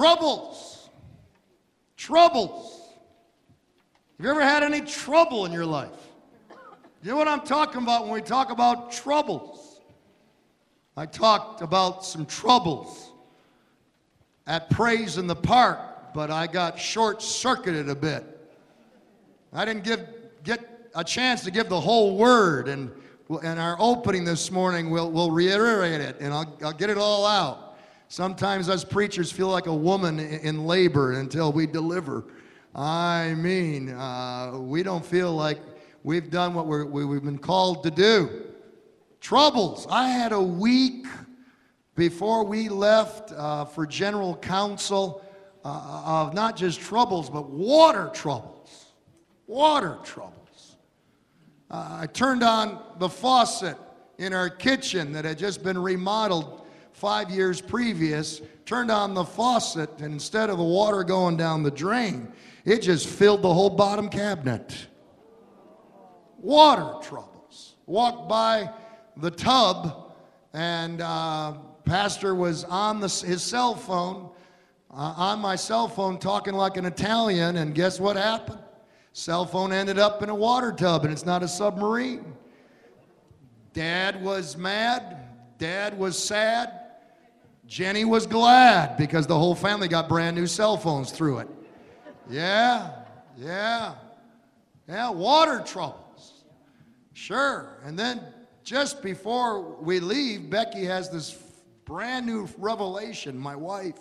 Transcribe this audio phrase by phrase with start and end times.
[0.00, 0.88] Troubles.
[1.98, 2.80] Troubles.
[4.16, 5.90] Have you ever had any trouble in your life?
[7.02, 9.82] You know what I'm talking about when we talk about troubles?
[10.96, 13.12] I talked about some troubles
[14.46, 18.24] at Praise in the Park, but I got short circuited a bit.
[19.52, 20.06] I didn't give,
[20.44, 22.90] get a chance to give the whole word, and
[23.42, 27.26] in our opening this morning, we'll, we'll reiterate it, and I'll, I'll get it all
[27.26, 27.69] out.
[28.10, 32.24] Sometimes us preachers feel like a woman in labor until we deliver.
[32.74, 35.60] I mean, uh, we don't feel like
[36.02, 38.46] we've done what we're, we've been called to do.
[39.20, 39.86] Troubles.
[39.88, 41.06] I had a week
[41.94, 45.24] before we left uh, for general council
[45.64, 48.86] uh, of not just troubles, but water troubles.
[49.46, 50.78] Water troubles.
[51.70, 53.76] Uh, I turned on the faucet
[54.18, 56.59] in our kitchen that had just been remodeled
[57.00, 61.70] five years previous, turned on the faucet, and instead of the water going down the
[61.70, 62.30] drain,
[62.66, 64.86] it just filled the whole bottom cabinet.
[66.36, 67.76] Water troubles.
[67.86, 68.70] Walked by
[69.16, 70.12] the tub,
[70.52, 71.54] and uh,
[71.86, 74.30] Pastor was on the, his cell phone,
[74.90, 78.60] uh, on my cell phone, talking like an Italian, and guess what happened?
[79.14, 82.34] Cell phone ended up in a water tub, and it's not a submarine.
[83.72, 85.16] Dad was mad.
[85.58, 86.79] Dad was sad.
[87.70, 91.48] Jenny was glad because the whole family got brand new cell phones through it.
[92.28, 92.90] Yeah,
[93.38, 93.94] yeah,
[94.88, 96.42] yeah, water troubles.
[97.12, 97.78] Sure.
[97.84, 98.22] And then
[98.64, 101.38] just before we leave, Becky has this
[101.84, 104.00] brand new revelation, my wife,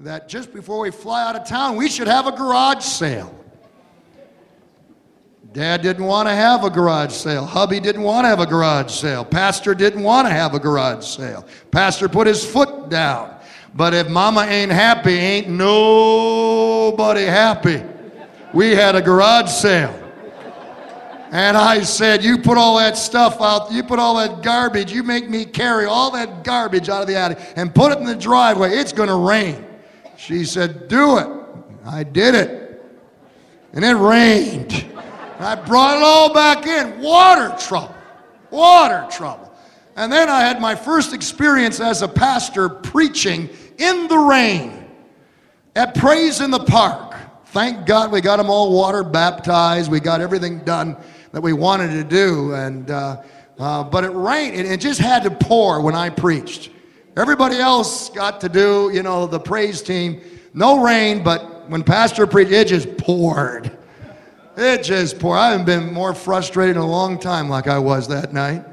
[0.00, 3.38] that just before we fly out of town, we should have a garage sale.
[5.56, 7.46] Dad didn't want to have a garage sale.
[7.46, 9.24] Hubby didn't want to have a garage sale.
[9.24, 11.46] Pastor didn't want to have a garage sale.
[11.70, 13.34] Pastor put his foot down.
[13.74, 17.82] But if mama ain't happy, ain't nobody happy.
[18.52, 19.98] We had a garage sale.
[21.30, 25.02] And I said, You put all that stuff out, you put all that garbage, you
[25.02, 28.14] make me carry all that garbage out of the attic and put it in the
[28.14, 28.72] driveway.
[28.72, 29.64] It's going to rain.
[30.18, 31.28] She said, Do it.
[31.86, 32.84] I did it.
[33.72, 34.92] And it rained.
[35.38, 37.00] I brought it all back in.
[37.00, 37.94] Water trouble.
[38.50, 39.52] Water trouble.
[39.96, 43.48] And then I had my first experience as a pastor preaching
[43.78, 44.86] in the rain
[45.74, 47.14] at Praise in the Park.
[47.46, 49.90] Thank God we got them all water baptized.
[49.90, 50.96] We got everything done
[51.32, 52.54] that we wanted to do.
[52.54, 53.22] And, uh,
[53.58, 54.56] uh, but it rained.
[54.56, 56.70] It, it just had to pour when I preached.
[57.16, 60.20] Everybody else got to do, you know, the praise team.
[60.52, 63.75] No rain, but when Pastor preached, it just poured.
[64.56, 65.38] It just poured.
[65.38, 68.64] I haven't been more frustrated in a long time like I was that night.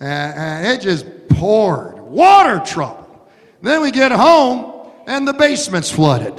[0.00, 1.98] And, it just poured.
[1.98, 3.28] Water trouble.
[3.62, 6.34] Then we get home and the basement's flooded.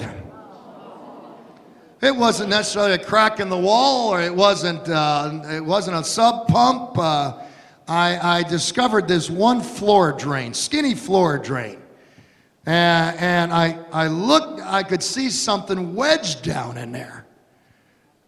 [2.02, 4.90] It wasn't necessarily a crack in the wall, or it wasn't.
[4.90, 6.97] Uh, it wasn't a sub pump.
[6.97, 7.44] Uh,
[7.88, 11.79] I, I, discovered this one floor drain, skinny floor drain,
[12.66, 14.62] and, and I, I looked.
[14.62, 17.21] I could see something wedged down in there.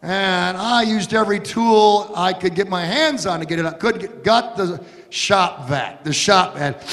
[0.04, 3.80] And I used every tool I could get my hands on to get it up.
[3.80, 6.84] Could get, got the shop vac, the shop vac.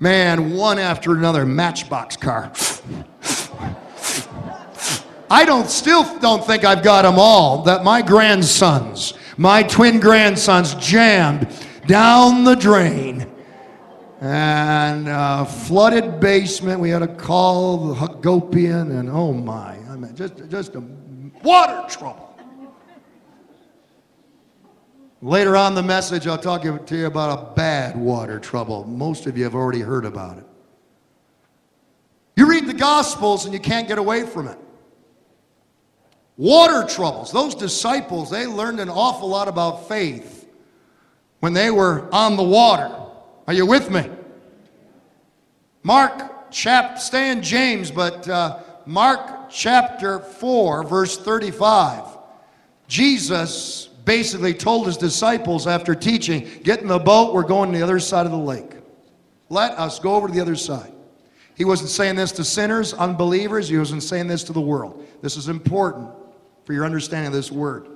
[0.00, 2.52] Man, one after another, matchbox car.
[5.30, 7.62] I don't still don't think I've got them all.
[7.62, 11.48] That my grandsons, my twin grandsons, jammed
[11.86, 13.30] down the drain
[14.20, 16.80] and uh, flooded basement.
[16.80, 20.82] We had to call the Hagopian, and oh my, I mean, just just a
[21.42, 22.28] water trouble.
[25.20, 28.84] Later on the message, I'll talk to you about a bad water trouble.
[28.84, 30.44] Most of you have already heard about it.
[32.36, 34.56] You read the Gospels and you can't get away from it.
[36.36, 37.32] Water troubles.
[37.32, 40.48] Those disciples, they learned an awful lot about faith
[41.40, 42.94] when they were on the water.
[43.48, 44.08] Are you with me?
[45.82, 52.04] Mark, chap, stay in James, but uh, Mark chapter 4, verse 35,
[52.86, 57.84] Jesus basically told his disciples after teaching, Get in the boat, we're going to the
[57.84, 58.72] other side of the lake.
[59.50, 60.92] Let us go over to the other side.
[61.54, 65.06] He wasn't saying this to sinners, unbelievers, he wasn't saying this to the world.
[65.22, 66.10] This is important
[66.64, 67.88] for your understanding of this word.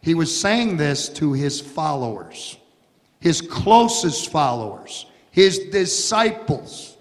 [0.00, 2.56] He was saying this to his followers,
[3.20, 6.96] his closest followers, his disciples,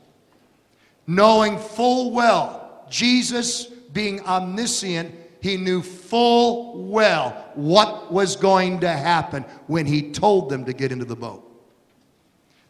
[1.05, 3.67] knowing full well Jesus
[3.97, 5.11] being omniscient,
[5.41, 10.91] he knew full well what was going to happen when he told them to get
[10.91, 11.44] into the boat.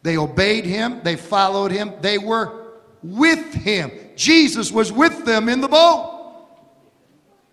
[0.02, 3.90] They obeyed him, they followed him, they were with him.
[4.16, 6.46] Jesus was with them in the boat.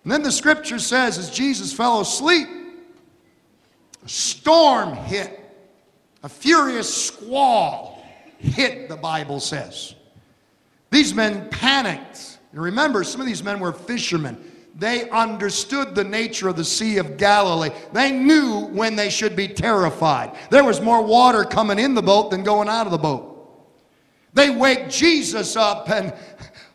[0.04, 2.48] And then the scripture says, as Jesus fell asleep,
[4.02, 5.38] a storm hit,
[6.22, 8.02] a furious squall
[8.38, 9.94] hit, the Bible says.
[10.90, 12.35] These men panicked.
[12.52, 14.36] And remember, some of these men were fishermen.
[14.78, 17.70] They understood the nature of the Sea of Galilee.
[17.92, 20.36] They knew when they should be terrified.
[20.50, 23.32] There was more water coming in the boat than going out of the boat.
[24.34, 26.12] They wake Jesus up and,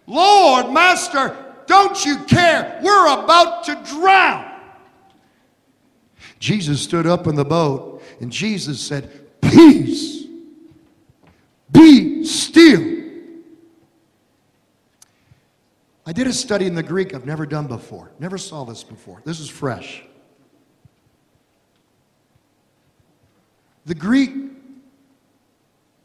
[0.07, 1.35] Lord, Master,
[1.67, 2.79] don't you care?
[2.81, 4.51] We're about to drown.
[6.39, 9.09] Jesus stood up in the boat and Jesus said,
[9.41, 10.25] Peace,
[11.71, 13.00] be still.
[16.11, 18.11] I did a study in the Greek I've never done before.
[18.19, 19.21] Never saw this before.
[19.23, 20.03] This is fresh.
[23.85, 24.31] The Greek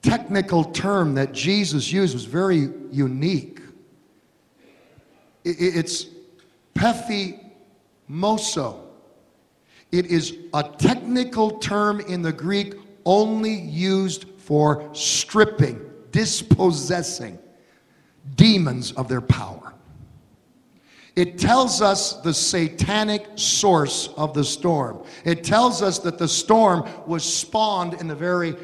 [0.02, 3.58] technical term that Jesus used was very unique.
[5.42, 6.06] It's
[6.76, 7.40] pephimoso.
[9.90, 12.74] It is a technical term in the Greek
[13.04, 17.40] only used for stripping, dispossessing
[18.36, 19.72] demons of their power.
[21.16, 25.02] It tells us the satanic source of the storm.
[25.24, 28.54] It tells us that the storm was spawned in the very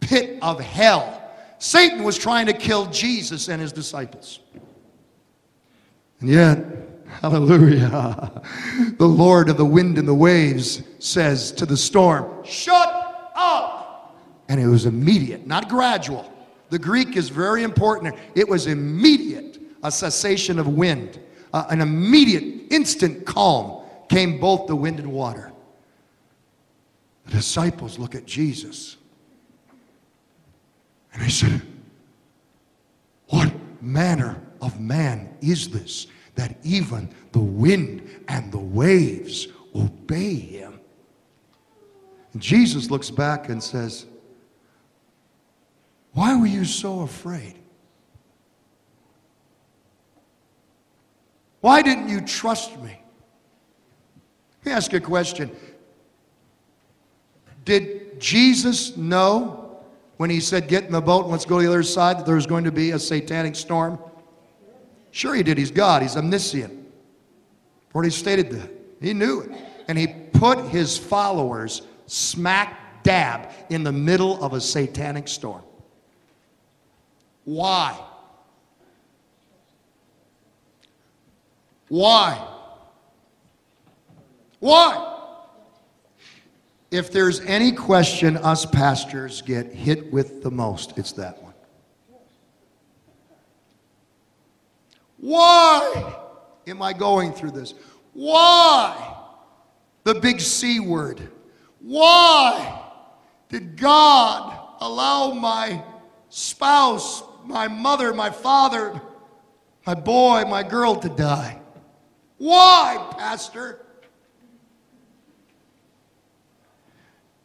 [0.00, 1.22] pit of hell.
[1.58, 4.40] Satan was trying to kill Jesus and his disciples.
[6.20, 6.64] And yet,
[7.20, 8.42] hallelujah,
[8.98, 14.18] the Lord of the wind and the waves says to the storm, Shut up!
[14.48, 16.32] And it was immediate, not gradual.
[16.70, 18.16] The Greek is very important.
[18.34, 21.20] It was immediate, a cessation of wind
[21.56, 25.52] uh, an immediate, instant calm came both the wind and water.
[27.24, 28.98] The disciples look at Jesus
[31.14, 31.62] and they said,
[33.28, 33.50] What
[33.80, 40.78] manner of man is this that even the wind and the waves obey him?
[42.34, 44.04] And Jesus looks back and says,
[46.12, 47.56] Why were you so afraid?
[51.66, 52.96] Why didn't you trust me?
[54.58, 55.50] Let me ask you a question.
[57.64, 59.80] Did Jesus know
[60.16, 62.24] when he said, Get in the boat and let's go to the other side, that
[62.24, 63.98] there was going to be a satanic storm?
[65.10, 65.58] Sure, he did.
[65.58, 66.72] He's God, he's omniscient.
[67.92, 68.70] Already stated that.
[69.00, 69.50] He knew it.
[69.88, 75.64] And he put his followers smack dab in the middle of a satanic storm.
[77.42, 77.98] Why?
[81.88, 82.46] Why?
[84.58, 85.12] Why?
[86.90, 91.54] If there's any question us pastors get hit with the most, it's that one.
[95.18, 96.16] Why
[96.66, 97.74] am I going through this?
[98.12, 99.16] Why?
[100.04, 101.30] The big C word.
[101.80, 102.82] Why
[103.48, 105.82] did God allow my
[106.28, 109.00] spouse, my mother, my father,
[109.86, 111.60] my boy, my girl to die?
[112.38, 113.80] Why, Pastor?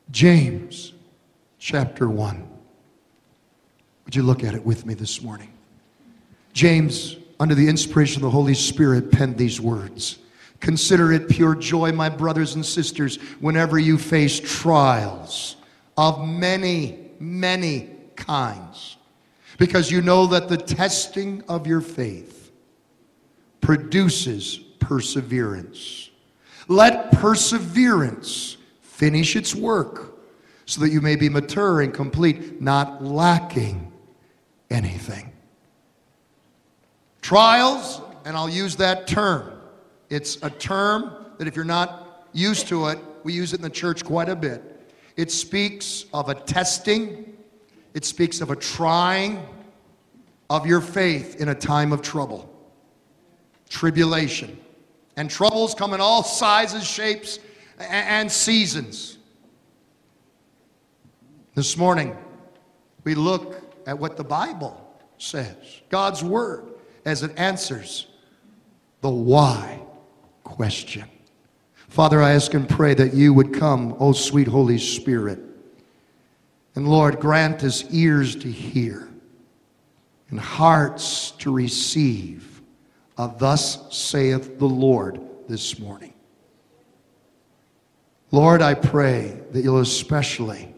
[0.10, 0.94] James
[1.58, 2.48] chapter 1.
[4.06, 5.54] Would you look at it with me this morning?
[6.54, 10.18] James, under the inspiration of the Holy Spirit, penned these words
[10.60, 15.56] Consider it pure joy, my brothers and sisters, whenever you face trials
[15.98, 18.98] of many, many kinds,
[19.58, 22.52] because you know that the testing of your faith
[23.60, 26.10] produces perseverance.
[26.68, 30.20] Let perseverance finish its work
[30.66, 33.92] so that you may be mature and complete, not lacking
[34.70, 35.32] anything.
[37.22, 39.52] Trials, and I'll use that term.
[40.10, 43.70] It's a term that if you're not used to it, we use it in the
[43.70, 44.64] church quite a bit.
[45.18, 47.38] It speaks of a testing,
[47.94, 49.46] it speaks of a trying
[50.50, 52.50] of your faith in a time of trouble,
[53.70, 54.61] tribulation.
[55.22, 57.38] And troubles come in all sizes, shapes,
[57.78, 59.20] and seasons.
[61.54, 62.18] This morning,
[63.04, 64.84] we look at what the Bible
[65.20, 66.66] says, God's Word,
[67.06, 68.08] as it answers
[69.02, 69.84] the why
[70.44, 71.08] question.
[71.88, 75.38] Father, I ask and pray that you would come, O sweet Holy Spirit.
[76.74, 79.08] And Lord, grant us ears to hear
[80.32, 82.51] and hearts to receive
[83.22, 86.16] of Thus saith the Lord this morning.
[88.32, 90.74] Lord, I pray that you'll especially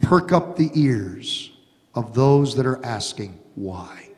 [0.00, 1.50] perk up the ears
[1.94, 4.08] of those that are asking why.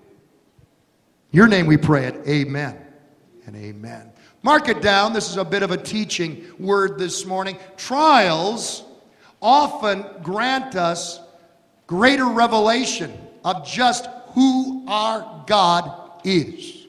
[1.32, 2.24] Your name we pray it.
[2.28, 2.78] Amen
[3.46, 4.12] and amen.
[4.44, 5.12] Mark it down.
[5.12, 7.58] This is a bit of a teaching word this morning.
[7.76, 8.84] Trials
[9.42, 11.18] often grant us
[11.88, 13.12] greater revelation
[13.44, 16.83] of just who our God is.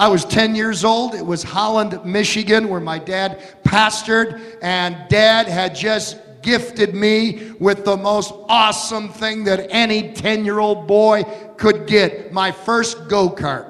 [0.00, 1.14] I was 10 years old.
[1.14, 7.84] It was Holland, Michigan, where my dad pastored, and dad had just gifted me with
[7.84, 11.24] the most awesome thing that any 10 year old boy
[11.58, 13.69] could get my first go kart.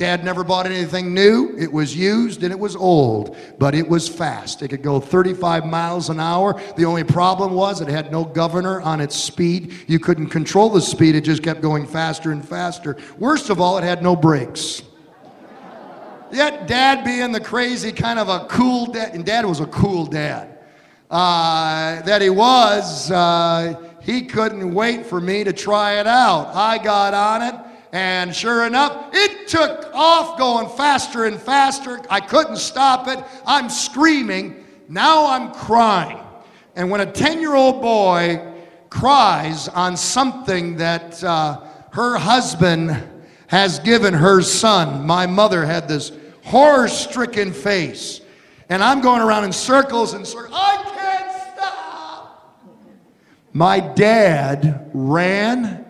[0.00, 1.54] Dad never bought anything new.
[1.58, 4.62] It was used and it was old, but it was fast.
[4.62, 6.58] It could go 35 miles an hour.
[6.78, 9.74] The only problem was it had no governor on its speed.
[9.88, 12.96] You couldn't control the speed, it just kept going faster and faster.
[13.18, 14.80] Worst of all, it had no brakes.
[16.32, 20.06] Yet, dad being the crazy kind of a cool dad, and dad was a cool
[20.06, 20.60] dad
[21.10, 26.54] uh, that he was, uh, he couldn't wait for me to try it out.
[26.54, 27.69] I got on it.
[27.92, 32.00] And sure enough, it took off going faster and faster.
[32.08, 33.22] I couldn't stop it.
[33.44, 34.64] I'm screaming.
[34.88, 36.20] Now I'm crying.
[36.76, 38.46] And when a 10 year old boy
[38.90, 41.60] cries on something that uh,
[41.92, 42.96] her husband
[43.48, 46.12] has given her son, my mother had this
[46.44, 48.20] horror stricken face.
[48.68, 50.52] And I'm going around in circles and circles.
[50.54, 52.56] I can't stop.
[53.52, 55.89] My dad ran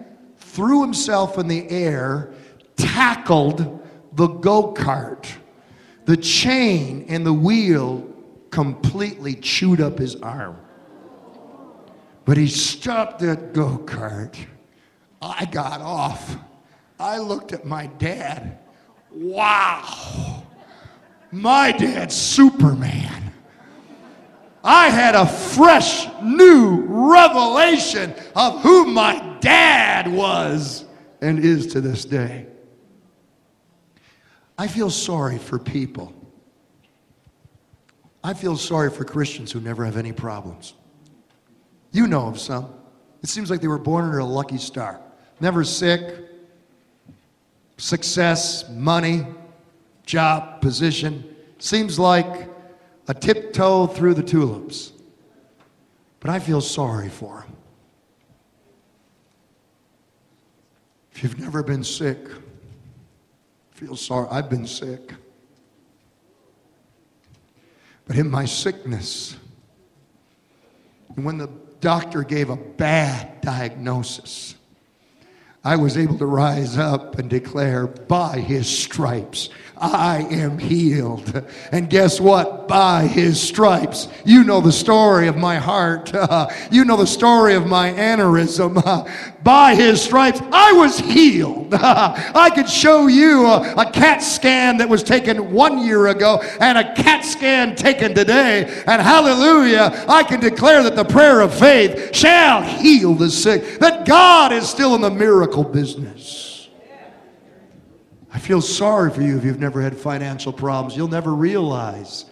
[0.53, 2.33] threw himself in the air,
[2.77, 5.27] tackled the go kart.
[6.07, 8.09] The chain and the wheel
[8.51, 10.57] completely chewed up his arm.
[12.25, 14.37] But he stopped that go kart.
[15.23, 16.37] I got off.
[16.99, 18.59] I looked at my dad.
[19.13, 20.43] Wow.
[21.31, 23.20] My dad's Superman.
[24.63, 30.85] I had a fresh new revelation of who my dad was
[31.21, 32.47] and is to this day.
[34.59, 36.13] I feel sorry for people.
[38.23, 40.75] I feel sorry for Christians who never have any problems.
[41.93, 42.75] You know of some.
[43.23, 45.01] It seems like they were born under a lucky star.
[45.41, 46.17] Never sick,
[47.79, 49.27] success, money,
[50.05, 51.25] job, position.
[51.59, 52.50] Seems like
[53.09, 54.93] a tiptoe through the tulips.
[56.21, 57.57] But I feel sorry for them.
[61.13, 62.29] If you've never been sick,
[63.73, 64.29] feel sorry.
[64.31, 65.13] I've been sick.
[68.07, 69.37] But in my sickness,
[71.17, 71.49] and when the
[71.81, 74.55] doctor gave a bad diagnosis,
[75.63, 79.51] I was able to rise up and declare, by his stripes,
[79.81, 81.43] I am healed.
[81.73, 82.69] And guess what?
[82.69, 84.09] By his stripes.
[84.27, 86.15] You know the story of my heart.
[86.15, 88.83] Uh, you know the story of my aneurysm.
[88.85, 89.11] Uh,
[89.43, 91.73] by his stripes, I was healed.
[91.75, 96.77] I could show you a, a, CAT scan that was taken one year ago and
[96.77, 98.65] a CAT scan taken today.
[98.87, 104.07] And hallelujah, I can declare that the prayer of faith shall heal the sick, that
[104.07, 106.50] God is still in the miracle business.
[108.33, 110.97] I feel sorry for you if you've never had financial problems.
[110.97, 112.27] You'll never realize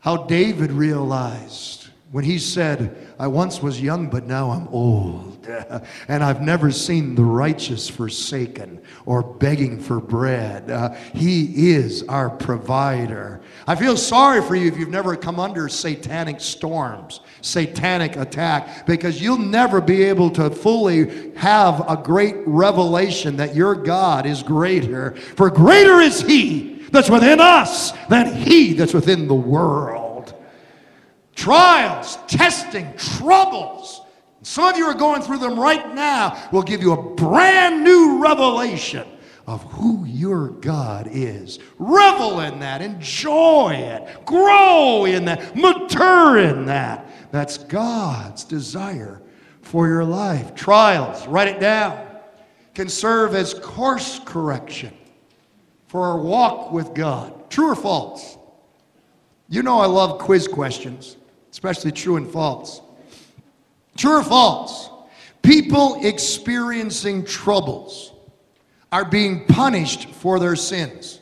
[0.00, 5.46] how David realized when he said, I once was young, but now I'm old.
[6.08, 10.70] and I've never seen the righteous forsaken or begging for bread.
[10.70, 13.40] Uh, he is our provider.
[13.66, 19.20] I feel sorry for you if you've never come under satanic storms, satanic attack, because
[19.20, 25.14] you'll never be able to fully have a great revelation that your God is greater.
[25.14, 30.34] For greater is He that's within us than He that's within the world.
[31.34, 34.02] Trials, testing, troubles.
[34.42, 38.22] Some of you are going through them right now will give you a brand new
[38.22, 39.06] revelation
[39.46, 41.58] of who your God is.
[41.78, 47.01] Revel in that, enjoy it, grow in that, mature in that.
[47.32, 49.22] That's God's desire
[49.62, 50.54] for your life.
[50.54, 52.06] Trials, write it down,
[52.74, 54.92] can serve as course correction
[55.88, 57.50] for our walk with God.
[57.50, 58.36] True or false?
[59.48, 61.16] You know I love quiz questions,
[61.50, 62.82] especially true and false.
[63.96, 64.90] True or false?
[65.42, 68.12] People experiencing troubles
[68.92, 71.20] are being punished for their sins.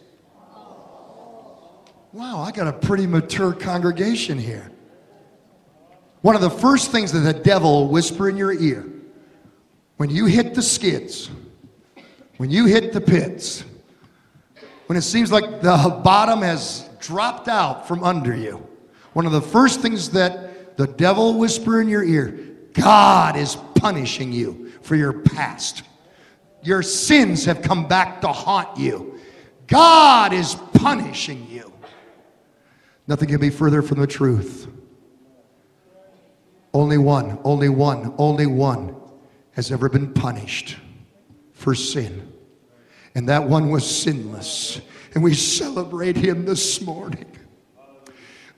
[2.12, 4.72] Wow, I got a pretty mature congregation here.
[6.22, 8.86] One of the first things that the devil will whisper in your ear
[9.96, 11.30] when you hit the skids,
[12.36, 13.64] when you hit the pits,
[14.86, 18.66] when it seems like the bottom has dropped out from under you,
[19.12, 24.32] one of the first things that the devil whisper in your ear God is punishing
[24.32, 25.82] you for your past.
[26.62, 29.18] your sins have come back to haunt you.
[29.66, 31.72] God is punishing you.
[33.06, 34.68] Nothing can be further from the truth.
[36.72, 38.94] Only one, only one, only one
[39.52, 40.76] has ever been punished
[41.52, 42.32] for sin.
[43.14, 44.80] And that one was sinless.
[45.14, 47.26] And we celebrate him this morning.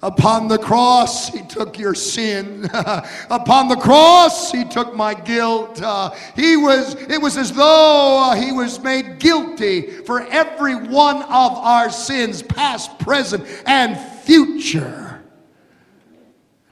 [0.02, 2.69] Upon the cross, he took your sin.
[3.31, 5.81] Upon the cross, he took my guilt.
[5.81, 11.23] Uh, he was, it was as though uh, he was made guilty for every one
[11.23, 15.02] of our sins, past, present, and future.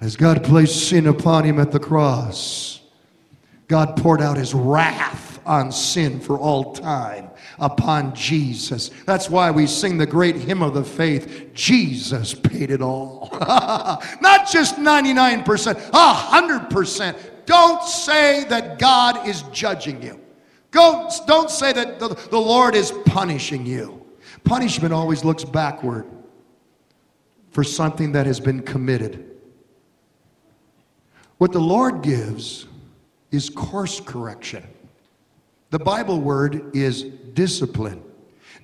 [0.01, 2.81] As God placed sin upon him at the cross,
[3.69, 8.91] God poured out his wrath on sin for all time upon Jesus.
[9.05, 13.29] That's why we sing the great hymn of the faith Jesus paid it all.
[14.21, 17.17] Not just 99%, 100%.
[17.47, 20.21] Don't say that God is judging you.
[20.71, 24.07] Go, don't say that the, the Lord is punishing you.
[24.45, 26.07] Punishment always looks backward
[27.51, 29.31] for something that has been committed.
[31.41, 32.67] What the Lord gives
[33.31, 34.63] is course correction.
[35.71, 38.03] The Bible word is discipline.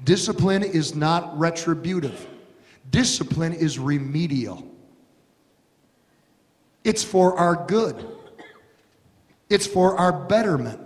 [0.05, 2.29] Discipline is not retributive,
[2.91, 4.63] discipline is remedial.
[6.85, 8.15] It's for our good,
[9.49, 10.79] it's for our betterment.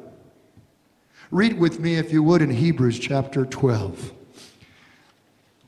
[1.32, 4.12] Read with me, if you would, in Hebrews chapter 12.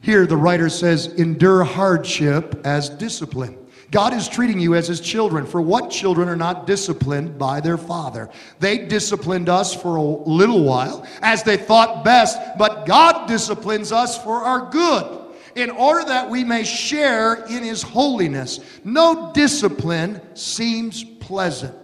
[0.00, 3.58] Here, the writer says, Endure hardship as discipline.
[3.92, 5.44] God is treating you as his children.
[5.44, 8.30] For what children are not disciplined by their father?
[8.58, 14.16] They disciplined us for a little while as they thought best, but God disciplines us
[14.24, 15.20] for our good
[15.56, 18.60] in order that we may share in his holiness.
[18.82, 21.76] No discipline seems pleasant.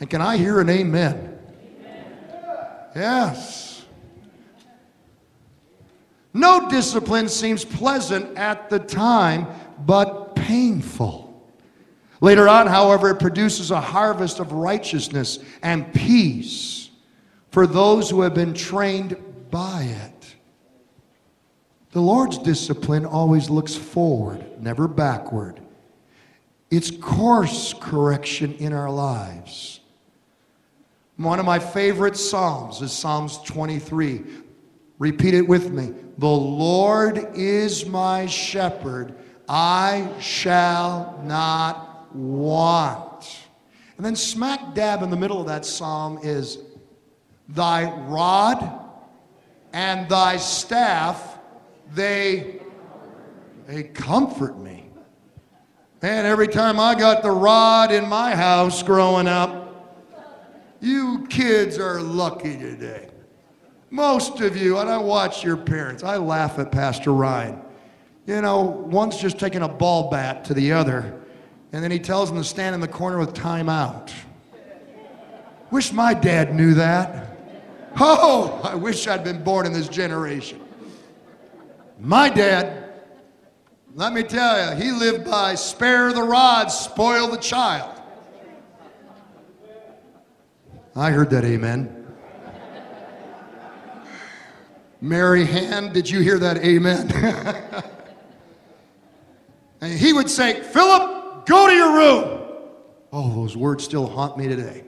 [0.00, 1.38] And can I hear an amen?
[1.80, 2.18] amen.
[2.96, 3.84] Yes.
[6.34, 9.46] No discipline seems pleasant at the time,
[9.86, 11.24] but painful.
[12.20, 16.90] Later on, however, it produces a harvest of righteousness and peace
[17.50, 19.16] for those who have been trained
[19.50, 20.36] by it.
[21.92, 25.60] The Lord's discipline always looks forward, never backward.
[26.70, 29.80] It's course correction in our lives.
[31.16, 34.22] One of my favorite Psalms is Psalms 23.
[34.98, 35.94] Repeat it with me.
[36.18, 39.14] The Lord is my shepherd.
[39.48, 43.38] I shall not want.
[43.96, 46.58] And then, smack dab in the middle of that psalm is
[47.48, 48.86] Thy rod
[49.72, 51.38] and thy staff,
[51.94, 52.60] they,
[53.66, 54.90] they comfort me.
[56.02, 59.64] And every time I got the rod in my house growing up,
[60.80, 63.08] you kids are lucky today.
[63.90, 67.60] Most of you, and I watch your parents, I laugh at Pastor Ryan.
[68.26, 71.14] You know, one's just taking a ball bat to the other,
[71.72, 74.12] and then he tells him to stand in the corner with timeout.
[75.70, 77.36] Wish my dad knew that.
[77.98, 80.60] Oh, I wish I'd been born in this generation.
[82.00, 82.92] My dad,
[83.94, 87.92] let me tell you, he lived by spare the rod, spoil the child.
[90.96, 91.92] I heard that amen.
[95.00, 97.84] Mary Hand, did you hear that amen?
[99.80, 102.42] And he would say, Philip, go to your room.
[103.12, 104.84] Oh, those words still haunt me today.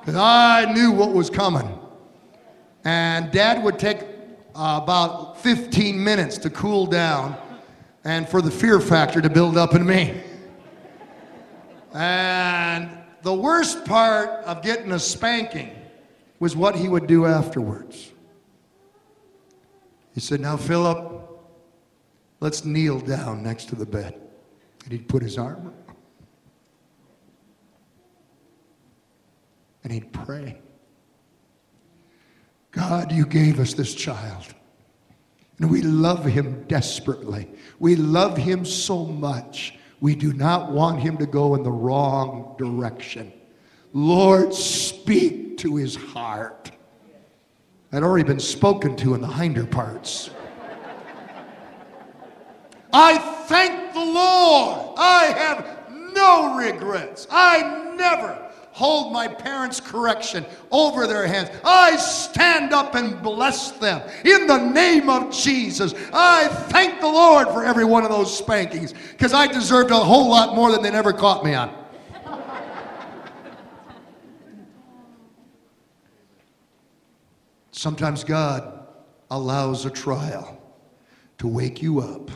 [0.00, 1.78] Because I knew what was coming.
[2.84, 4.00] And dad would take
[4.54, 7.36] uh, about 15 minutes to cool down
[8.04, 10.22] and for the fear factor to build up in me.
[11.92, 12.90] And
[13.22, 15.70] the worst part of getting a spanking
[16.38, 18.10] was what he would do afterwards.
[20.14, 21.19] He said, Now, Philip,
[22.40, 24.18] Let's kneel down next to the bed.
[24.84, 25.74] And he'd put his arm
[29.82, 30.60] and he'd pray.
[32.70, 34.46] God, you gave us this child.
[35.58, 37.50] And we love him desperately.
[37.78, 39.74] We love him so much.
[40.00, 43.32] We do not want him to go in the wrong direction.
[43.92, 46.70] Lord, speak to his heart.
[47.92, 50.30] I'd already been spoken to in the hinder parts.
[52.92, 54.94] I thank the Lord.
[54.98, 57.26] I have no regrets.
[57.30, 61.50] I never hold my parents' correction over their hands.
[61.64, 65.92] I stand up and bless them in the name of Jesus.
[66.12, 70.30] I thank the Lord for every one of those spankings because I deserved a whole
[70.30, 71.76] lot more than they never caught me on.
[77.72, 78.86] Sometimes God
[79.30, 80.60] allows a trial
[81.38, 82.30] to wake you up.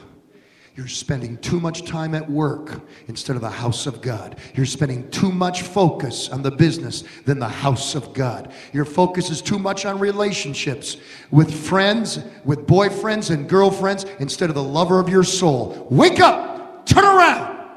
[0.76, 4.38] You're spending too much time at work instead of the house of God.
[4.54, 8.52] You're spending too much focus on the business than the house of God.
[8.72, 10.96] Your focus is too much on relationships
[11.30, 15.86] with friends, with boyfriends and girlfriends instead of the lover of your soul.
[15.90, 17.70] Wake up, turn around.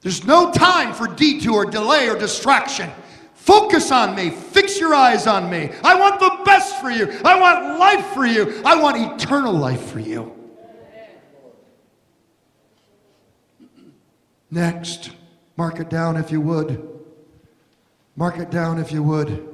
[0.00, 2.90] There's no time for detour, delay, or distraction.
[3.34, 4.30] Focus on me.
[4.30, 5.70] Fix your eyes on me.
[5.84, 7.12] I want the best for you.
[7.24, 8.60] I want life for you.
[8.64, 10.41] I want eternal life for you.
[14.52, 15.10] Next,
[15.56, 16.88] mark it down if you would.
[18.14, 19.48] Mark it down if you would.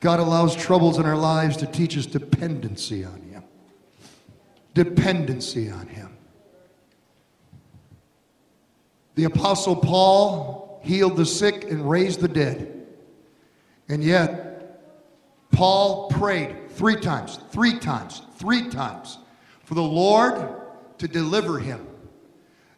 [0.00, 3.44] God allows troubles in our lives to teach us dependency on Him.
[4.72, 6.16] Dependency on Him.
[9.14, 12.86] The Apostle Paul healed the sick and raised the dead.
[13.90, 14.80] And yet,
[15.52, 19.18] Paul prayed three times, three times, three times
[19.64, 20.48] for the Lord
[20.96, 21.86] to deliver him.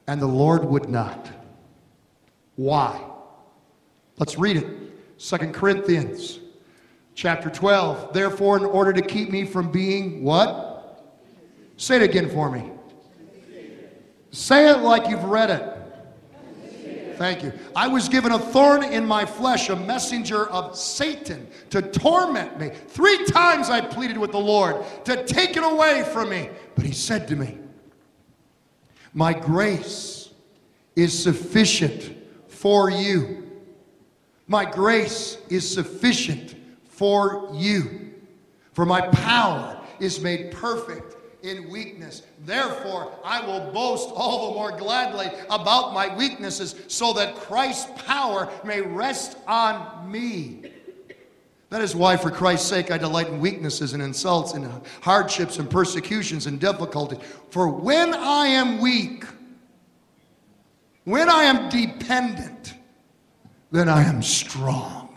[0.09, 1.31] And the Lord would not.
[2.57, 3.03] Why?
[4.19, 4.67] Let's read it.
[5.19, 6.41] Second Corinthians
[7.15, 8.13] chapter 12.
[8.13, 11.05] Therefore, in order to keep me from being what?
[11.77, 12.71] Say it again for me.
[14.31, 15.73] Say it like you've read it.
[17.17, 17.53] Thank you.
[17.75, 22.71] I was given a thorn in my flesh, a messenger of Satan to torment me.
[22.89, 26.51] Three times I pleaded with the Lord to take it away from me.
[26.75, 27.57] But he said to me,
[29.15, 30.29] My grace
[30.95, 32.16] is sufficient
[32.57, 33.51] for you.
[34.47, 38.13] My grace is sufficient for you.
[38.73, 42.23] For my power is made perfect in weakness.
[42.45, 48.49] Therefore, I will boast all the more gladly about my weaknesses, so that Christ's power
[48.65, 50.63] may rest on me.
[51.71, 55.69] That is why, for Christ's sake, I delight in weaknesses and insults and hardships and
[55.69, 57.19] persecutions and difficulties.
[57.51, 59.25] For when I am weak,
[61.07, 62.75] when I am dependent,
[63.71, 65.17] then I am strong.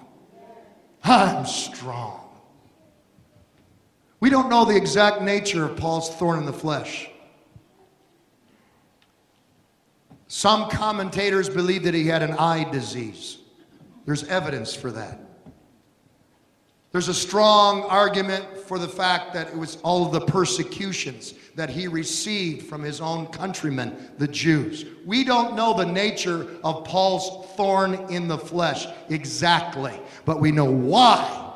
[1.04, 2.30] I'm strong.
[4.20, 7.10] We don't know the exact nature of Paul's thorn in the flesh.
[10.28, 13.40] Some commentators believe that he had an eye disease.
[14.06, 15.20] There's evidence for that.
[16.92, 21.70] There's a strong argument for the fact that it was all of the persecutions that
[21.70, 24.86] he received from his own countrymen, the Jews.
[25.06, 30.66] We don't know the nature of Paul's thorn in the flesh exactly, but we know
[30.66, 31.54] why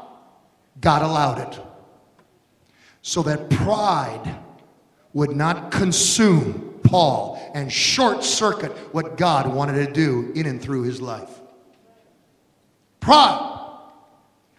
[0.82, 1.60] God allowed it.
[3.01, 4.39] So that pride
[5.13, 10.84] would not consume Paul and short circuit what God wanted to do in and through
[10.84, 11.41] his life.
[12.99, 13.53] Pride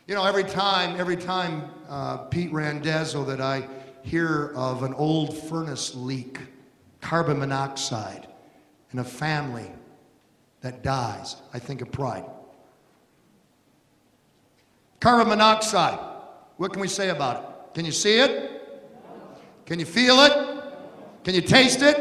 [0.06, 3.66] you know, every time, every time uh, Pete Randazzo that I
[4.04, 6.38] hear of an old furnace leak,
[7.00, 8.28] carbon monoxide,
[8.90, 9.70] and a family
[10.60, 12.24] that dies, I think of pride.
[15.00, 15.98] Carbon monoxide,
[16.58, 17.74] what can we say about it?
[17.74, 18.50] Can you see it?
[19.64, 20.64] Can you feel it?
[21.24, 21.96] Can you taste it?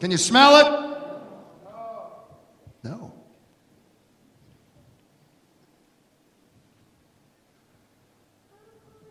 [0.00, 0.98] Can you smell it?
[2.82, 3.12] No.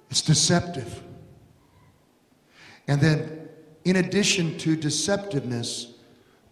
[0.09, 1.03] It's deceptive.
[2.89, 3.47] And then,
[3.85, 5.93] in addition to deceptiveness,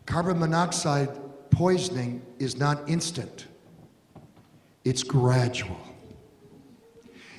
[0.05, 1.09] carbon monoxide
[1.49, 3.47] poisoning is not instant,
[4.85, 5.79] it's gradual.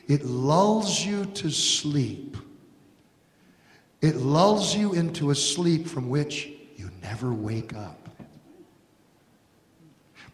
[0.09, 2.37] It lulls you to sleep.
[4.01, 8.09] It lulls you into a sleep from which you never wake up.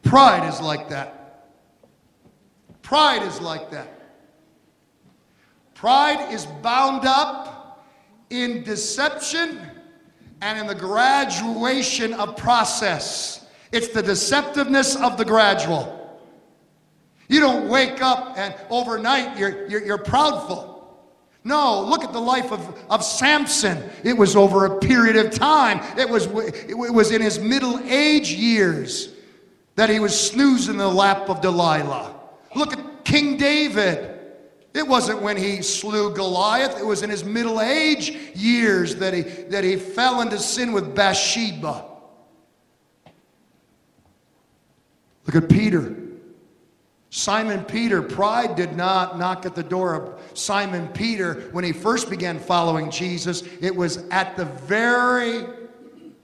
[0.02, 1.50] Pride is like that.
[2.80, 3.88] Pride is like that.
[5.74, 7.53] Pride is bound up
[8.30, 9.60] in deception
[10.40, 13.46] and in the graduation of process.
[13.72, 16.00] It's the deceptiveness of the gradual.
[17.28, 20.74] You don't wake up and overnight you're, you're, you're proudful.
[21.42, 23.82] No, look at the life of, of Samson.
[24.02, 25.80] It was over a period of time.
[25.98, 29.12] It was, it was in his middle age years
[29.76, 32.14] that he was snoozing the lap of Delilah.
[32.54, 34.13] Look at King David.
[34.74, 39.22] It wasn't when he slew Goliath, it was in his middle age years that he,
[39.22, 41.84] that he fell into sin with Bathsheba.
[45.26, 45.96] Look at Peter.
[47.10, 52.10] Simon Peter, pride did not knock at the door of Simon Peter when he first
[52.10, 53.44] began following Jesus.
[53.60, 55.46] It was at the very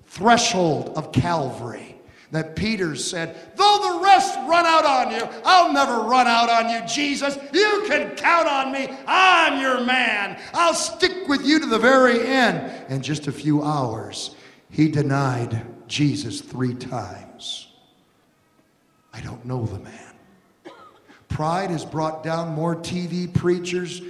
[0.08, 1.89] threshold of Calvary
[2.30, 6.70] that Peter said, Though the rest run out on you, I'll never run out on
[6.70, 7.36] you, Jesus.
[7.52, 8.88] You can count on me.
[9.06, 10.40] I'm your man.
[10.54, 12.70] I'll stick with you to the very end.
[12.88, 14.34] In just a few hours,
[14.70, 17.68] he denied Jesus three times.
[19.12, 20.10] I don't know the man.
[21.28, 24.02] Pride has brought down more TV preachers,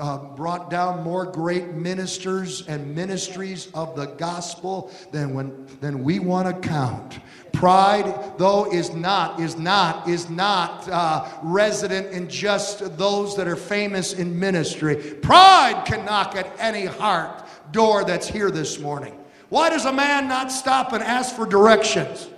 [0.00, 6.18] uh, brought down more great ministers and ministries of the gospel than, when, than we
[6.18, 7.18] want to count.
[7.52, 13.56] Pride, though, is not, is not, is not uh, resident in just those that are
[13.56, 14.96] famous in ministry.
[14.96, 19.18] Pride can knock at any heart door that's here this morning.
[19.48, 22.28] Why does a man not stop and ask for directions?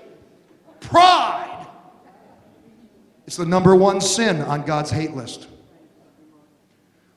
[0.80, 1.66] Pride.
[3.26, 5.48] It's the number one sin on God's hate list.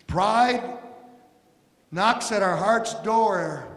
[0.06, 0.78] Pride
[1.92, 3.68] knocks at our heart's door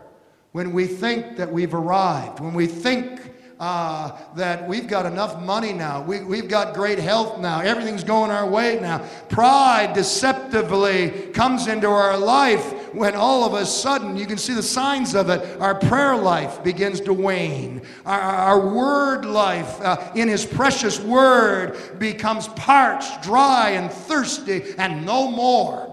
[0.52, 5.74] when we think that we've arrived, when we think uh, that we've got enough money
[5.74, 8.98] now, we, we've got great health now, everything's going our way now.
[9.28, 14.62] Pride deceptively comes into our life when all of a sudden, you can see the
[14.62, 17.82] signs of it, our prayer life begins to wane.
[18.06, 25.04] Our, our word life uh, in His precious word becomes parched, dry, and thirsty, and
[25.04, 25.86] no more.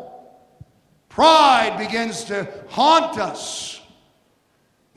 [1.09, 3.76] Pride begins to haunt us.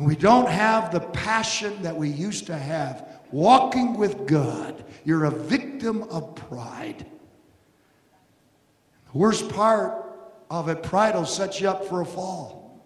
[0.01, 3.07] We don't have the passion that we used to have.
[3.31, 7.05] Walking with God, you're a victim of pride.
[9.13, 10.17] The worst part
[10.51, 12.83] of it, pride will set you up for a fall.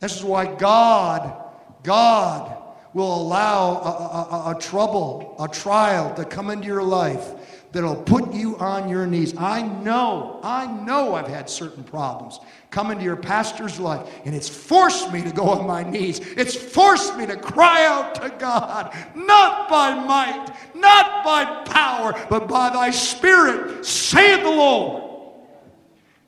[0.00, 1.42] This is why God,
[1.82, 2.54] God
[2.92, 7.32] will allow a, a, a, a trouble, a trial to come into your life
[7.74, 9.36] that'll put you on your knees.
[9.36, 14.48] I know, I know I've had certain problems come into your pastor's life, and it's
[14.48, 16.18] forced me to go on my knees.
[16.20, 22.48] It's forced me to cry out to God, not by might, not by power, but
[22.48, 25.02] by thy spirit, saith the Lord.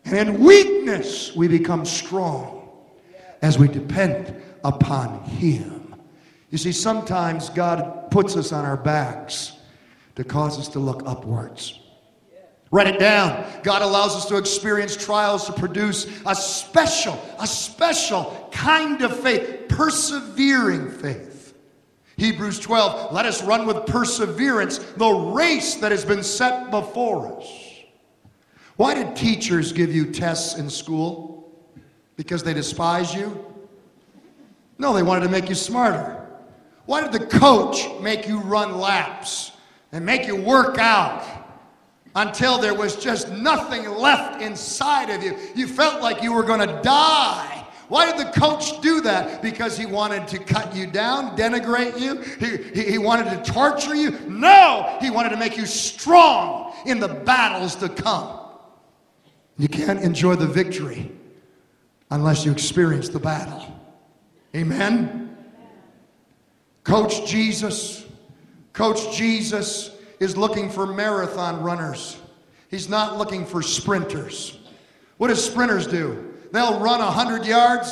[0.05, 2.69] And in weakness, we become strong
[3.43, 5.97] as we depend upon him.
[6.51, 9.56] You see, sometimes God puts us on our backs
[10.17, 11.79] to cause us to look upwards.
[12.73, 13.47] Write it down.
[13.63, 19.69] God allows us to experience trials to produce a special, a special kind of faith,
[19.69, 21.55] persevering faith.
[22.17, 27.47] Hebrews 12, let us run with perseverance the race that has been set before us.
[28.77, 31.53] Why did teachers give you tests in school?
[32.17, 33.45] Because they despise you?
[34.79, 36.27] No, they wanted to make you smarter.
[36.87, 39.53] Why did the coach make you run laps?
[39.93, 41.25] And make you work out
[42.15, 45.37] until there was just nothing left inside of you.
[45.55, 47.65] You felt like you were going to die.
[47.89, 49.43] Why did the coach do that?
[49.43, 52.21] Because he wanted to cut you down, denigrate you?
[52.21, 54.11] He, he, he, wanted to torture you?
[54.29, 54.97] No!
[55.01, 58.41] He wanted to make you strong in the battles to come.
[59.57, 61.13] You can't enjoy the victory
[62.11, 63.65] unless you experience the battle.
[64.55, 65.37] Amen?
[66.83, 68.06] Coach Jesus
[68.77, 72.19] Coach Jesus is looking for marathon runners.
[72.71, 74.59] He's not looking for sprinters.
[75.17, 76.35] What do sprinters do?
[76.53, 77.91] They'll run 100 yards,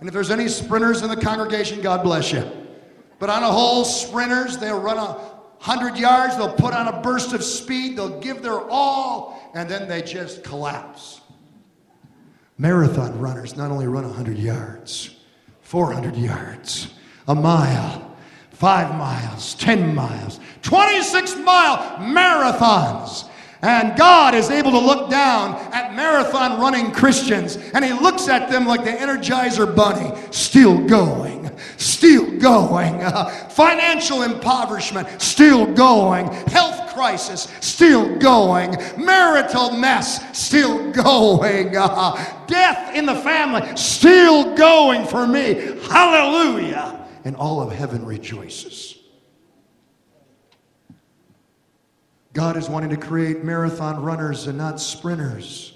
[0.00, 2.44] and if there's any sprinters in the congregation, God bless you.
[3.20, 5.12] But on a whole, sprinters, they'll run a
[5.62, 9.88] 100 yards, they'll put on a burst of speed, they'll give their all, and then
[9.88, 11.20] they just collapse.
[12.58, 15.14] Marathon runners not only run 100 yards,
[15.60, 16.88] 400 yards,
[17.28, 18.13] a mile,
[18.64, 23.28] five miles, 10 miles, 26 mile marathons.
[23.60, 28.50] And God is able to look down at marathon running Christians and He looks at
[28.50, 33.02] them like the Energizer Bunny, still going, still going.
[33.02, 36.28] Uh, financial impoverishment, still going.
[36.46, 38.78] Health crisis, still going.
[38.96, 41.76] Marital mess, still going.
[41.76, 45.76] Uh, death in the family, still going for me.
[45.90, 48.98] Hallelujah and all of heaven rejoices.
[52.34, 55.72] God is wanting to create marathon runners and not sprinters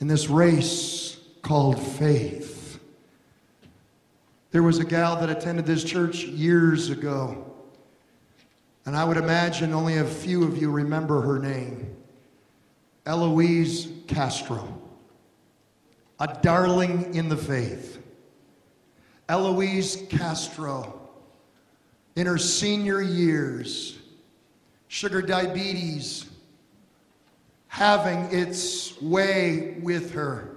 [0.00, 2.80] in this race called faith.
[4.52, 7.52] There was a gal that attended this church years ago,
[8.86, 11.96] and I would imagine only a few of you remember her name
[13.04, 14.80] Eloise Castro,
[16.20, 18.03] a darling in the faith.
[19.28, 21.00] Eloise Castro,
[22.16, 23.98] in her senior years,
[24.88, 26.26] sugar diabetes
[27.68, 30.56] having its way with her.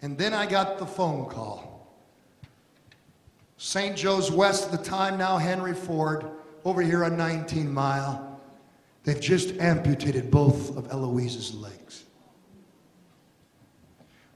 [0.00, 1.94] And then I got the phone call.
[3.58, 3.96] St.
[3.96, 6.30] Joe's West the time, now Henry Ford,
[6.64, 8.40] over here on 19 Mile,
[9.02, 12.04] they've just amputated both of Eloise's legs.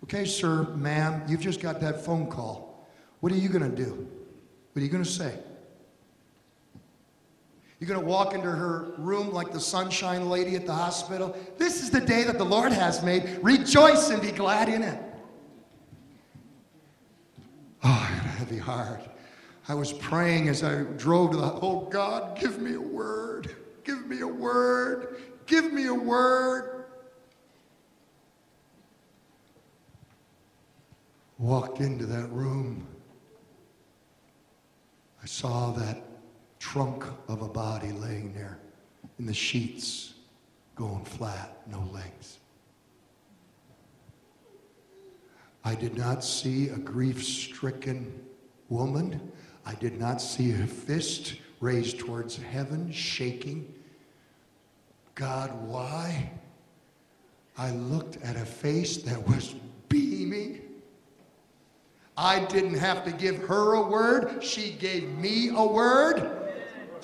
[0.04, 2.71] Okay, sir, ma'am, you've just got that phone call.
[3.22, 4.08] What are you going to do?
[4.72, 5.32] What are you going to say?
[7.78, 11.36] You're going to walk into her room like the sunshine lady at the hospital.
[11.56, 13.38] This is the day that the Lord has made.
[13.40, 15.00] Rejoice and be glad in it.
[17.84, 19.02] Oh, I had a heavy heart.
[19.68, 23.54] I was praying as I drove to the, oh God, give me a word.
[23.84, 25.20] Give me a word.
[25.46, 26.86] Give me a word.
[31.38, 32.88] Walked into that room.
[35.22, 36.02] I saw that
[36.58, 38.58] trunk of a body laying there
[39.18, 40.14] in the sheets,
[40.74, 42.38] going flat, no legs.
[45.64, 48.20] I did not see a grief stricken
[48.68, 49.30] woman.
[49.64, 53.72] I did not see a fist raised towards heaven, shaking.
[55.14, 56.32] God, why?
[57.56, 59.54] I looked at a face that was
[59.88, 60.61] beaming.
[62.16, 66.38] I didn't have to give her a word, she gave me a word.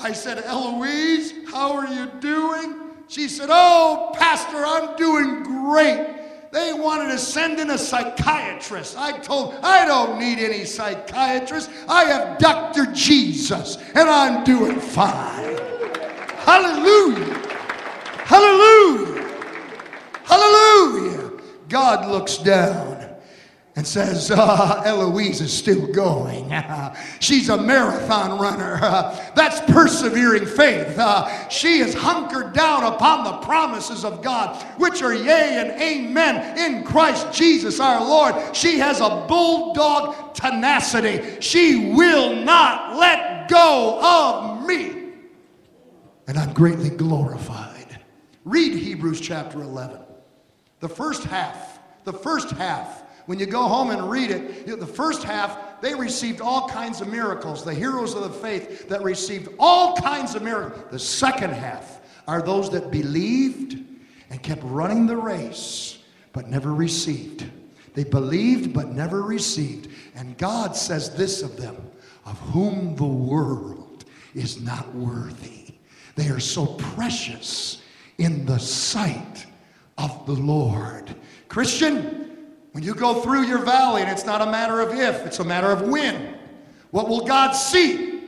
[0.00, 2.76] I said, Eloise, how are you doing?
[3.08, 6.06] She said, Oh, Pastor, I'm doing great.
[6.52, 8.96] They wanted to send in a psychiatrist.
[8.96, 11.70] I told, I don't need any psychiatrist.
[11.88, 12.86] I have Dr.
[12.92, 15.58] Jesus, and I'm doing fine.
[16.38, 17.34] Hallelujah.
[18.24, 19.28] Hallelujah.
[20.24, 21.32] Hallelujah.
[21.68, 22.97] God looks down
[23.78, 26.52] and says, uh, Eloise is still going.
[27.20, 28.80] she's a marathon runner.
[28.82, 30.98] Uh, that's persevering faith.
[30.98, 36.58] Uh, she is hunkered down upon the promises of God, which are yea and amen
[36.58, 38.34] in Christ Jesus our Lord.
[38.56, 41.40] She has a bulldog tenacity.
[41.40, 45.12] She will not let go of me.
[46.26, 48.00] And I'm greatly glorified.
[48.44, 50.00] Read Hebrews chapter 11.
[50.80, 55.22] The first half, the first half when you go home and read it, the first
[55.22, 57.62] half, they received all kinds of miracles.
[57.62, 60.84] The heroes of the faith that received all kinds of miracles.
[60.90, 63.84] The second half are those that believed
[64.30, 65.98] and kept running the race,
[66.32, 67.44] but never received.
[67.92, 69.90] They believed, but never received.
[70.14, 71.76] And God says this of them
[72.24, 75.74] of whom the world is not worthy.
[76.16, 77.82] They are so precious
[78.16, 79.44] in the sight
[79.98, 81.14] of the Lord.
[81.48, 82.17] Christian,
[82.78, 85.44] when you go through your valley, and it's not a matter of if, it's a
[85.44, 86.38] matter of when.
[86.92, 88.22] What will God see?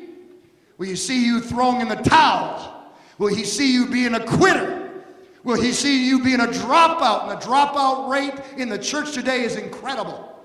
[0.76, 2.92] Will He see you throwing in the towel?
[3.18, 5.04] Will He see you being a quitter?
[5.44, 7.30] Will He see you being a dropout?
[7.30, 10.36] And the dropout rate in the church today is incredible.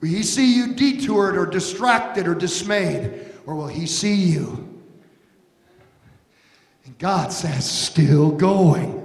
[0.00, 3.32] Will He see you detoured or distracted or dismayed?
[3.46, 4.80] Or will He see you?
[6.84, 9.01] And God says, still going,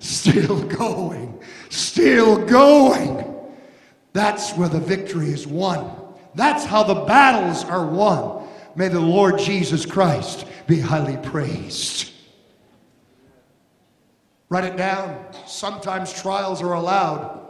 [0.00, 3.24] still going still going.
[4.12, 5.90] That's where the victory is won.
[6.34, 8.48] That's how the battles are won.
[8.76, 12.12] May the Lord Jesus Christ be highly praised.
[14.48, 15.26] Write it down.
[15.46, 17.40] Sometimes trials are allowed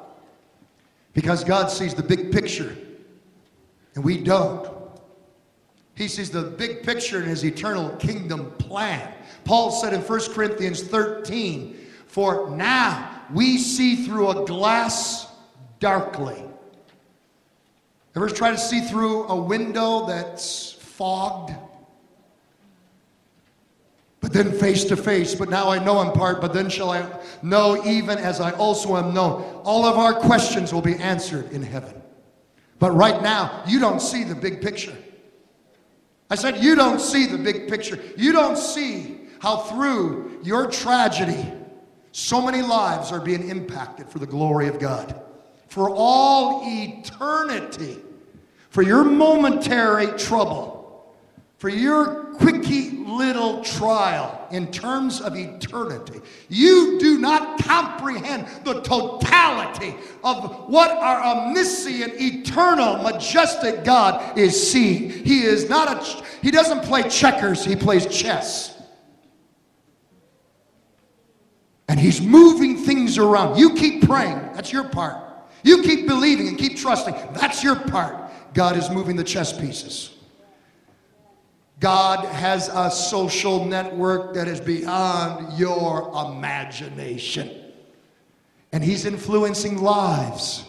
[1.15, 2.77] because God sees the big picture
[3.95, 4.69] and we don't.
[5.95, 9.15] He sees the big picture in his eternal kingdom plan.
[9.45, 15.29] Paul said in 1 Corinthians 13, For now we see through a glass
[15.79, 16.43] darkly.
[18.17, 21.55] Ever try to see through a window that's fogged?
[24.21, 27.09] But then face to face, but now I know in part, but then shall I
[27.43, 29.43] know even as I also am known.
[29.63, 32.03] All of our questions will be answered in heaven.
[32.81, 34.97] But right now, you don't see the big picture.
[36.29, 38.01] I said, you don't see the big picture.
[38.17, 41.53] You don't see how through your tragedy,
[42.13, 45.21] so many lives are being impacted for the glory of God.
[45.69, 47.99] For all eternity,
[48.71, 51.15] for your momentary trouble,
[51.59, 56.21] for your quickie little trial in terms of eternity.
[56.49, 59.95] You do not comprehend the totality
[60.25, 65.11] of what our omniscient, eternal, majestic God is seeing.
[65.11, 68.80] He is not a, he doesn't play checkers, he plays chess.
[71.91, 73.59] And He's moving things around.
[73.59, 75.17] You keep praying, that's your part.
[75.65, 78.31] You keep believing and keep trusting, that's your part.
[78.55, 80.15] God is moving the chess pieces.
[81.81, 87.73] God has a social network that is beyond your imagination.
[88.71, 90.63] And He's influencing lives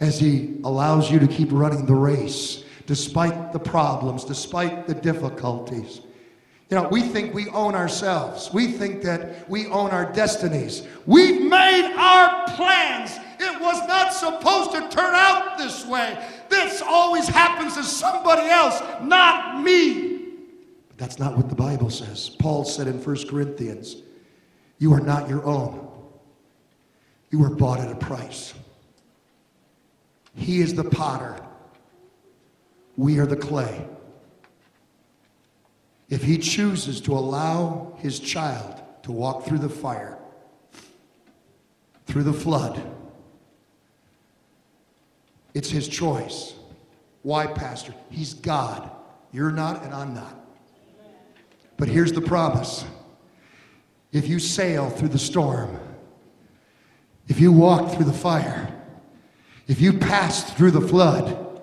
[0.00, 6.02] as He allows you to keep running the race despite the problems, despite the difficulties.
[6.70, 8.50] You know, we think we own ourselves.
[8.52, 10.86] We think that we own our destinies.
[11.04, 13.18] We've made our plans.
[13.38, 16.18] It was not supposed to turn out this way.
[16.48, 20.20] This always happens to somebody else, not me.
[20.88, 22.30] But that's not what the Bible says.
[22.30, 23.96] Paul said in 1 Corinthians,
[24.78, 25.86] You are not your own,
[27.30, 28.54] you were bought at a price.
[30.34, 31.36] He is the potter,
[32.96, 33.86] we are the clay.
[36.08, 40.18] If he chooses to allow his child to walk through the fire,
[42.06, 42.82] through the flood,
[45.54, 46.54] it's his choice.
[47.22, 47.94] Why, Pastor?
[48.10, 48.90] He's God.
[49.32, 50.44] You're not, and I'm not.
[51.76, 52.84] But here's the promise
[54.12, 55.80] if you sail through the storm,
[57.26, 58.70] if you walk through the fire,
[59.66, 61.60] if you pass through the flood,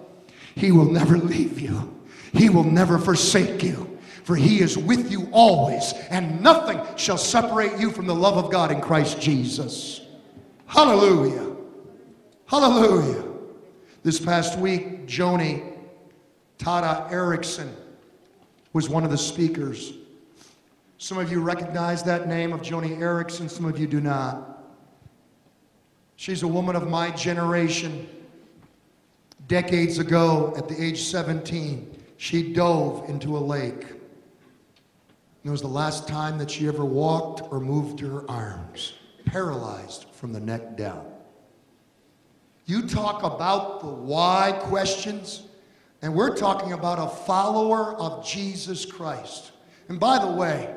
[0.56, 1.96] He will never leave you,
[2.34, 3.91] He will never forsake you.
[4.24, 8.52] For he is with you always, and nothing shall separate you from the love of
[8.52, 10.02] God in Christ Jesus.
[10.68, 11.56] Hallelujah.
[12.46, 13.24] Hallelujah.
[14.04, 15.78] This past week, Joni
[16.58, 17.70] Tada Eareckson
[18.74, 19.94] was one of the speakers.
[20.98, 24.64] Some of you recognize that name of Joni Eareckson, some of you do not.
[26.16, 28.08] She's a woman of my generation.
[29.48, 34.01] Decades ago, at the age 17, she dove into a lake.
[35.44, 38.94] It was the last time that she ever walked or moved her arms,
[39.26, 41.06] paralyzed from the neck down.
[42.66, 45.44] You talk about the why questions,
[46.02, 49.52] and we're talking about a follower of Jesus Christ.
[49.90, 50.74] And by the way,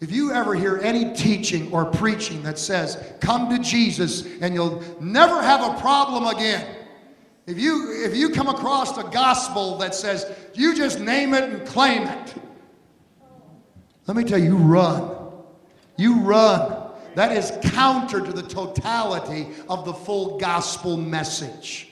[0.00, 4.82] if you ever hear any teaching or preaching that says, come to Jesus and you'll
[5.00, 6.76] never have a problem again,
[7.46, 11.66] if you, if you come across a gospel that says, you just name it and
[11.66, 12.34] claim it,
[14.06, 15.16] let me tell you, you run.
[15.96, 16.90] You run.
[17.14, 21.88] That is counter to the totality of the full gospel message.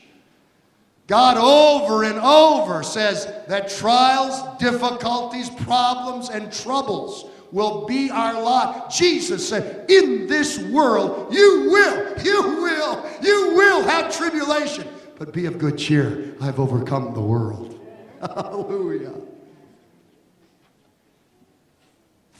[1.06, 8.90] God over and over says that trials, difficulties, problems, and troubles will be our lot.
[8.90, 14.86] Jesus said, In this world, you will, you will, you will have tribulation.
[15.18, 16.34] But be of good cheer.
[16.40, 17.78] I've overcome the world.
[18.20, 19.12] Hallelujah.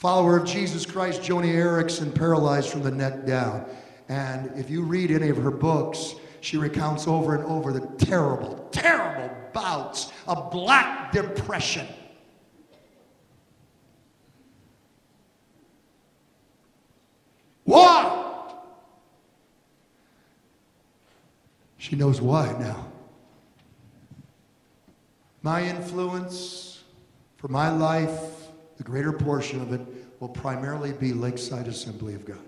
[0.00, 3.66] Follower of Jesus Christ, Joni Eareckson, paralyzed from the neck down.
[4.08, 8.68] And if you read any of her books, she recounts over and over the terrible,
[8.72, 11.86] terrible bouts of black depression
[17.70, 18.52] Why?
[21.78, 22.88] She knows why now.
[25.42, 26.82] My influence
[27.36, 28.39] for my life,
[28.80, 29.80] the greater portion of it,
[30.20, 32.38] will primarily be Lakeside Assembly of God.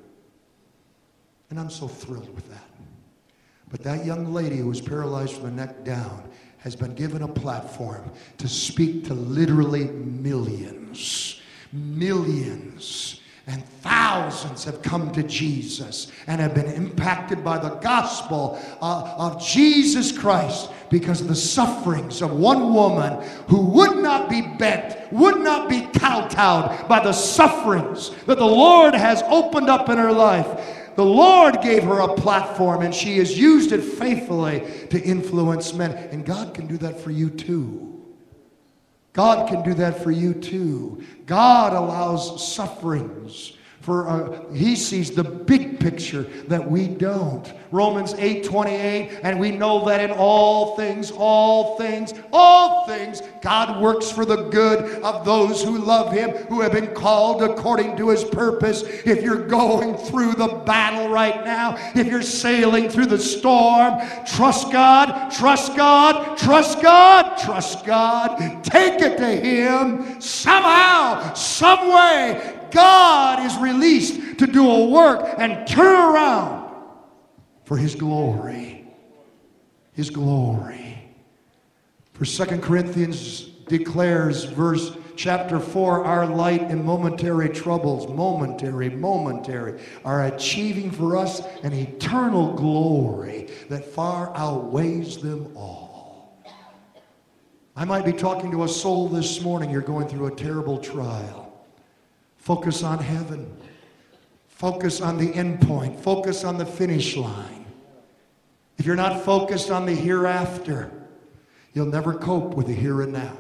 [1.50, 2.70] And I'm so thrilled with that.
[3.70, 6.26] But that young lady who was paralyzed from the neck down
[6.56, 11.42] has been given a platform to speak to literally millions.
[11.70, 19.14] Millions and thousands have come to Jesus and have been impacted by the gospel uh,
[19.18, 25.12] of Jesus Christ because of the sufferings of one woman who would not be bent,
[25.12, 30.12] would not be kowtowed by the sufferings that the Lord has opened up in her
[30.12, 30.78] life.
[30.94, 35.92] The Lord gave her a platform and she has used it faithfully to influence men.
[36.12, 37.91] And God can do that for you too.
[39.12, 41.02] God can do that for you too.
[41.26, 43.52] God allows sufferings
[43.82, 47.52] for uh, he sees the big picture that we don't.
[47.72, 53.82] Romans 8 28 and we know that in all things all things all things god
[53.82, 58.10] works for the good of those who love him who have been called according to
[58.10, 58.82] his purpose.
[58.82, 64.70] If you're going through the battle right now if you're sailing through the storm trust
[64.70, 73.44] god trust god trust god trust god take it to him somehow some way God
[73.46, 76.74] is released to do a work and turn around
[77.64, 78.86] for his glory.
[79.92, 80.98] His glory.
[82.14, 90.26] For Second Corinthians declares, verse chapter 4 our light and momentary troubles, momentary, momentary, are
[90.26, 95.91] achieving for us an eternal glory that far outweighs them all.
[97.74, 101.64] I might be talking to a soul this morning, you're going through a terrible trial.
[102.36, 103.56] Focus on heaven.
[104.48, 105.98] Focus on the end point.
[105.98, 107.64] Focus on the finish line.
[108.78, 110.92] If you're not focused on the hereafter,
[111.72, 113.36] you'll never cope with the here and now.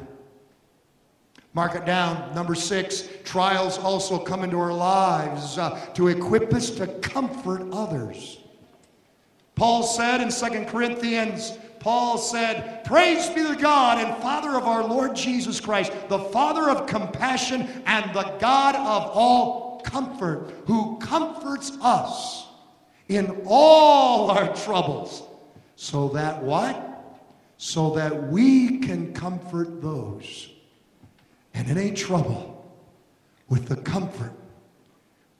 [1.54, 2.34] Mark it down.
[2.34, 8.38] Number six, trials also come into our lives uh, to equip us to comfort others.
[9.54, 14.84] Paul said in 2 Corinthians, Paul said, Praise be to God and Father of our
[14.84, 21.72] Lord Jesus Christ, the Father of compassion and the God of all comfort, who comforts
[21.80, 22.46] us
[23.08, 25.24] in all our troubles.
[25.74, 26.88] So that what?
[27.56, 30.48] So that we can comfort those
[31.52, 32.72] and in any trouble
[33.48, 34.32] with the comfort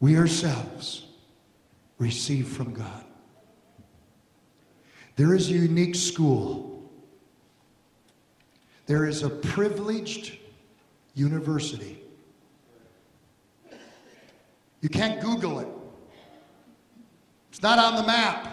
[0.00, 1.06] we ourselves
[1.98, 3.04] receive from God.
[5.16, 6.90] There is a unique school.
[8.86, 10.38] There is a privileged
[11.14, 11.98] university.
[14.80, 15.68] You can't Google it.
[17.50, 18.48] It's not on the map.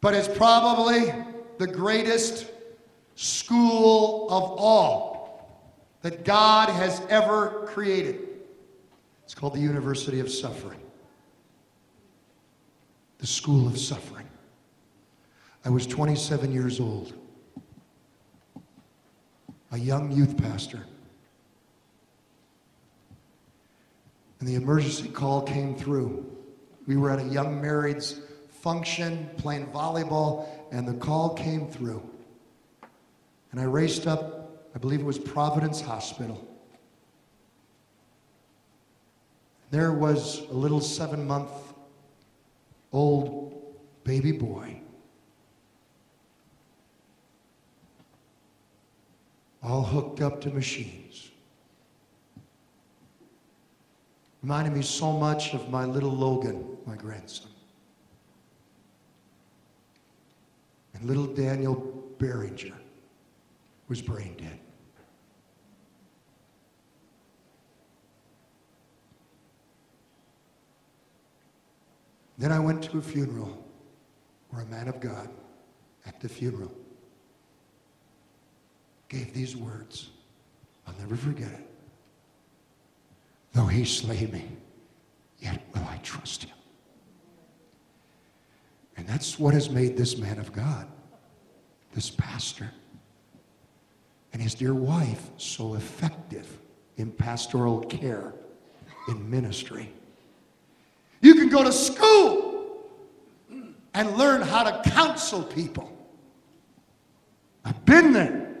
[0.00, 1.12] But it's probably
[1.58, 2.46] the greatest
[3.14, 5.16] school of all
[6.02, 8.20] that God has ever created.
[9.24, 10.78] It's called the University of Suffering,
[13.26, 14.28] the School of Suffering.
[15.64, 17.12] I was 27 years old,
[19.72, 20.86] a young youth pastor.
[24.38, 26.24] And the emergency call came through.
[26.86, 28.20] We were at a young married's
[28.62, 32.08] function playing volleyball, and the call came through.
[33.50, 36.46] And I raced up, I believe it was Providence Hospital.
[39.72, 41.50] There was a little seven month
[42.96, 43.52] old
[44.04, 44.80] baby boy.
[49.62, 51.30] All hooked up to machines.
[54.42, 57.50] Reminded me so much of my little Logan, my grandson.
[60.94, 61.76] And little Daniel
[62.18, 62.78] Behringer
[63.88, 64.60] was brain dead.
[72.38, 73.64] Then I went to a funeral
[74.50, 75.28] where a man of God
[76.06, 76.72] at the funeral
[79.08, 80.10] gave these words.
[80.86, 81.66] I'll never forget it.
[83.52, 84.48] Though he slay me,
[85.38, 86.56] yet will I trust him.
[88.96, 90.86] And that's what has made this man of God,
[91.94, 92.70] this pastor,
[94.32, 96.58] and his dear wife so effective
[96.96, 98.34] in pastoral care,
[99.08, 99.92] in ministry.
[101.26, 102.86] You can go to school
[103.94, 105.90] and learn how to counsel people.
[107.64, 108.54] I've been there.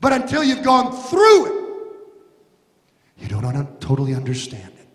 [0.00, 1.54] But until you've gone through it,
[3.18, 4.86] you don't totally understand it.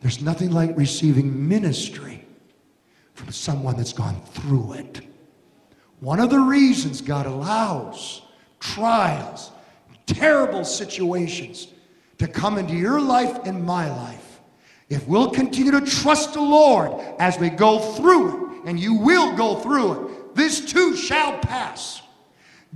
[0.00, 2.26] There's nothing like receiving ministry
[3.12, 5.00] from someone that's gone through it.
[6.00, 8.22] One of the reasons God allows
[8.58, 9.52] trials,
[10.06, 11.68] terrible situations
[12.18, 14.23] to come into your life and my life,
[14.94, 19.36] if we'll continue to trust the Lord as we go through it, and you will
[19.36, 22.00] go through it, this too shall pass.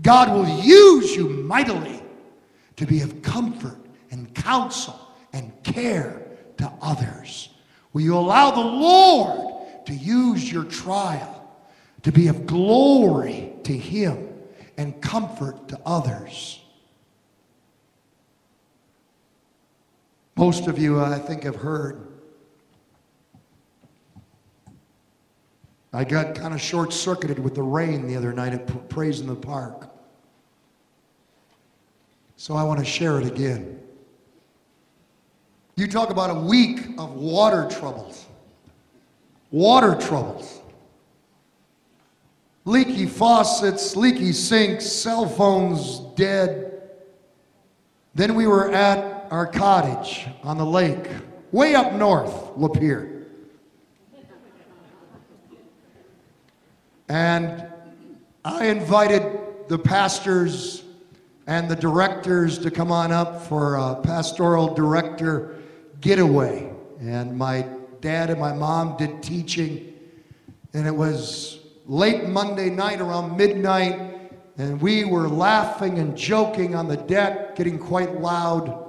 [0.02, 2.02] God will use you mightily
[2.76, 3.78] to be of comfort
[4.10, 4.98] and counsel
[5.32, 6.22] and care
[6.56, 7.50] to others.
[7.92, 11.48] Will you allow the Lord to use your trial
[12.02, 14.28] to be of glory to Him
[14.76, 16.60] and comfort to others?
[20.34, 22.07] Most of you, I think, have heard.
[25.92, 29.26] I got kind of short circuited with the rain the other night at Praise in
[29.26, 29.90] the Park.
[32.36, 33.80] So I want to share it again.
[35.76, 38.26] You talk about a week of water troubles.
[39.50, 40.60] Water troubles.
[42.64, 46.82] Leaky faucets, leaky sinks, cell phones dead.
[48.14, 51.08] Then we were at our cottage on the lake,
[51.50, 53.17] way up north, Lapeer.
[57.08, 57.66] And
[58.44, 60.84] I invited the pastors
[61.46, 65.56] and the directors to come on up for a pastoral director
[66.00, 66.70] getaway.
[67.00, 67.66] And my
[68.00, 69.94] dad and my mom did teaching.
[70.74, 74.30] And it was late Monday night around midnight.
[74.58, 78.86] And we were laughing and joking on the deck, getting quite loud.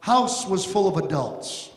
[0.00, 1.70] House was full of adults.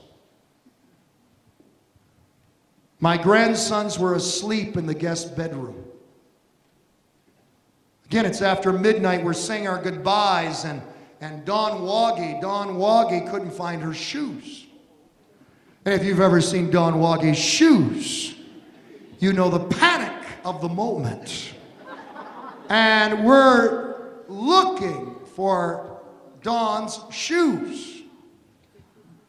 [3.02, 5.81] My grandsons were asleep in the guest bedroom.
[8.12, 9.24] Again, it's after midnight.
[9.24, 10.82] We're saying our goodbyes, and,
[11.22, 14.66] and Dawn Woggy, Dawn Woggy couldn't find her shoes.
[15.86, 18.36] And if you've ever seen Don Woggy's shoes,
[19.20, 21.54] you know the panic of the moment.
[22.68, 26.02] And we're looking for
[26.44, 28.02] Don's shoes.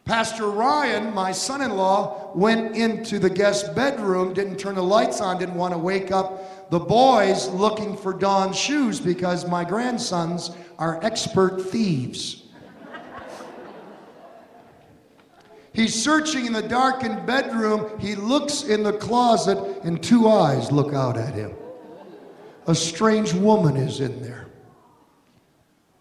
[0.04, 5.20] Pastor Ryan, my son in law, went into the guest bedroom, didn't turn the lights
[5.20, 10.50] on, didn't want to wake up the boys looking for Don's shoes because my grandsons
[10.78, 12.42] are expert thieves.
[15.74, 17.98] He's searching in the darkened bedroom.
[17.98, 21.54] He looks in the closet, and two eyes look out at him.
[22.66, 24.48] A strange woman is in there,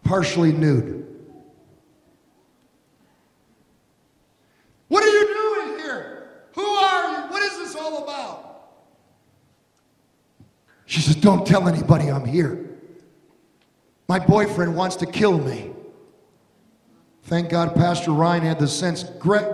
[0.04, 1.06] partially nude.
[4.88, 6.28] What are you doing here?
[6.54, 7.30] Who are you?
[7.30, 8.52] What is this all about?
[10.92, 12.68] She says, Don't tell anybody I'm here.
[14.08, 15.70] My boyfriend wants to kill me.
[17.22, 19.02] Thank God Pastor Ryan had the sense.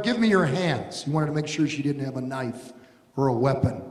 [0.02, 1.04] Give me your hands.
[1.04, 2.72] He wanted to make sure she didn't have a knife
[3.14, 3.84] or a weapon.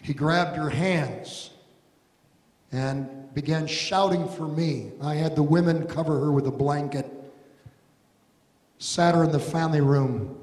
[0.00, 1.50] He grabbed her hands
[2.70, 4.92] and began shouting for me.
[5.02, 7.10] I had the women cover her with a blanket,
[8.78, 10.38] sat her in the family room.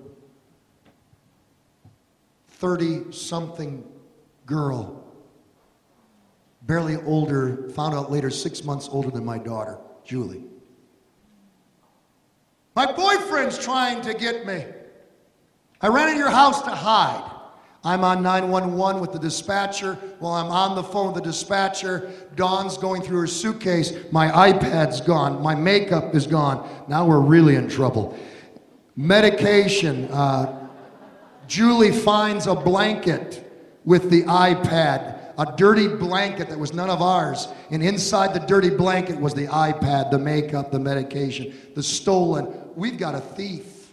[2.49, 3.86] 30 something
[4.45, 5.05] girl,
[6.66, 10.43] barely older, found out later, six months older than my daughter, Julie.
[12.76, 14.66] My boyfriend's trying to get me.
[15.82, 17.32] I ran in your house to hide.
[17.84, 19.93] I'm on 911 with the dispatcher.
[20.20, 23.93] While I'm on the phone with the dispatcher, Dawn's going through her suitcase.
[24.11, 25.41] My iPad's gone.
[25.41, 26.68] My makeup is gone.
[26.88, 28.18] Now we're really in trouble.
[28.95, 30.05] Medication.
[30.05, 30.68] Uh,
[31.47, 33.43] Julie finds a blanket
[33.86, 37.48] with the iPad, a dirty blanket that was none of ours.
[37.72, 42.54] And inside the dirty blanket was the iPad, the makeup, the medication, the stolen.
[42.76, 43.92] We've got a thief.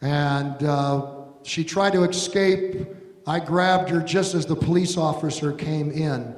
[0.00, 2.86] And uh, she tried to escape.
[3.26, 6.34] I grabbed her just as the police officer came in.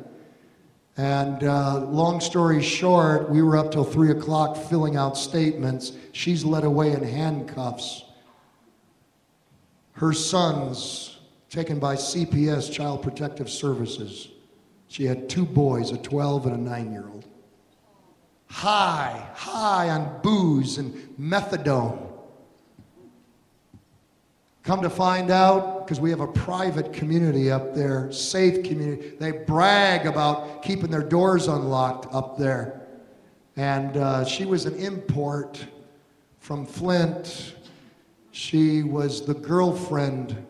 [0.96, 5.92] And uh, long story short, we were up till 3 o'clock filling out statements.
[6.12, 8.04] She's led away in handcuffs.
[9.92, 11.19] Her sons
[11.50, 14.28] taken by CPS, Child Protective Services.
[14.86, 17.26] She had two boys, a 12 and a 9 year old.
[18.46, 22.06] High, high on booze and methadone.
[24.62, 29.32] Come to find out, because we have a private community up there, safe community, they
[29.32, 32.80] brag about keeping their doors unlocked up there.
[33.56, 35.64] And uh, she was an import
[36.38, 37.54] from Flint.
[38.30, 40.46] She was the girlfriend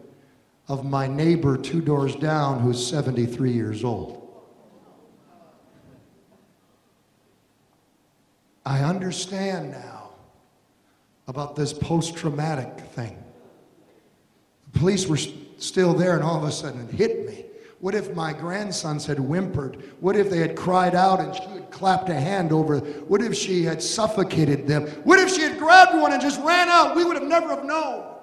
[0.71, 4.17] of my neighbor two doors down who's 73 years old.
[8.65, 10.11] I understand now
[11.27, 13.21] about this post traumatic thing.
[14.73, 15.19] The police were
[15.59, 17.47] still there, and all of a sudden it hit me.
[17.81, 19.83] What if my grandsons had whimpered?
[19.99, 22.79] What if they had cried out and she had clapped a hand over?
[22.79, 24.87] What if she had suffocated them?
[25.03, 26.95] What if she had grabbed one and just ran out?
[26.95, 28.15] We would have never have known.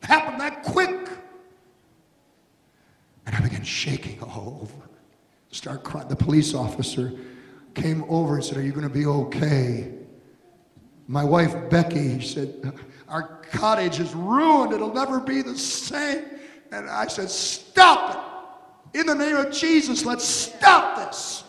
[0.00, 1.08] It happened that quick.
[3.26, 4.88] And I began shaking all over.
[5.50, 6.08] Start crying.
[6.08, 7.12] The police officer
[7.74, 9.92] came over and said, Are you going to be okay?
[11.06, 12.72] My wife, Becky, said,
[13.08, 14.72] Our cottage is ruined.
[14.72, 16.24] It'll never be the same.
[16.70, 18.16] And I said, Stop
[18.94, 19.00] it.
[19.00, 21.44] In the name of Jesus, let's stop this.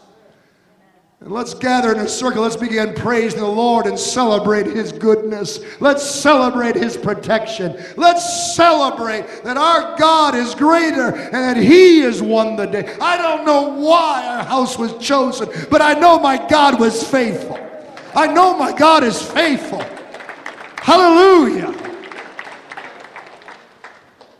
[1.24, 2.42] And let's gather in a circle.
[2.42, 5.62] Let's begin praising the Lord and celebrate His goodness.
[5.80, 7.82] Let's celebrate His protection.
[7.96, 12.98] Let's celebrate that our God is greater and that He has won the day.
[13.00, 17.58] I don't know why our house was chosen, but I know my God was faithful.
[18.14, 19.82] I know my God is faithful.
[20.80, 21.74] Hallelujah.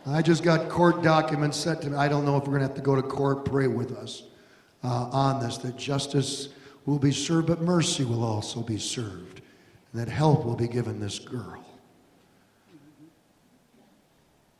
[0.06, 1.96] I just got court documents sent to me.
[1.96, 3.46] I don't know if we're going to have to go to court.
[3.46, 4.24] Pray with us
[4.82, 6.50] uh, on this that justice
[6.86, 9.40] will be served, but mercy will also be served,
[9.92, 11.64] and that help will be given this girl.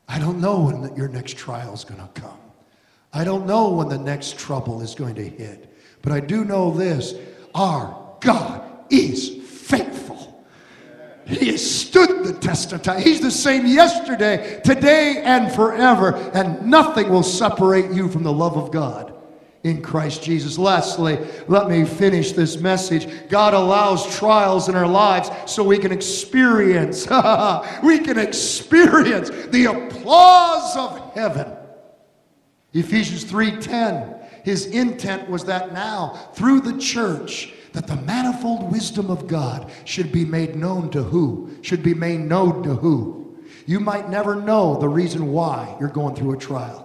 [0.07, 2.39] I don't know when your next trial is going to come.
[3.11, 5.73] I don't know when the next trouble is going to hit.
[6.01, 7.15] But I do know this
[7.55, 10.45] our God is faithful.
[11.25, 13.01] He has stood the test of time.
[13.01, 16.15] He's the same yesterday, today, and forever.
[16.35, 19.14] And nothing will separate you from the love of God
[19.65, 20.59] in Christ Jesus.
[20.59, 23.07] Lastly, let me finish this message.
[23.29, 27.07] God allows trials in our lives so we can experience,
[27.83, 31.51] we can experience the applause of heaven.
[32.73, 34.13] Ephesians 3:10.
[34.43, 40.11] His intent was that now, through the church, that the manifold wisdom of God should
[40.11, 41.49] be made known to who?
[41.63, 43.39] Should be made known to who?
[43.65, 46.84] You might never know the reason why you're going through a trial.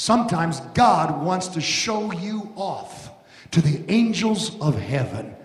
[0.00, 3.10] Sometimes God wants to show you off
[3.50, 5.36] to the angels of heaven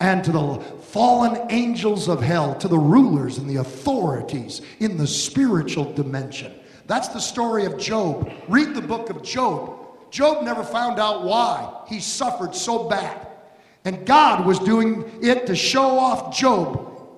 [0.00, 5.06] and to the fallen angels of hell, to the rulers and the authorities in the
[5.06, 6.52] spiritual dimension.
[6.86, 8.30] That's the story of Job.
[8.48, 9.78] Read the book of Job.
[10.10, 13.26] Job never found out why he suffered so bad.
[13.86, 17.08] And God was doing it to show off Job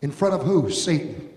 [0.00, 0.70] in front of who?
[0.70, 1.28] Satan.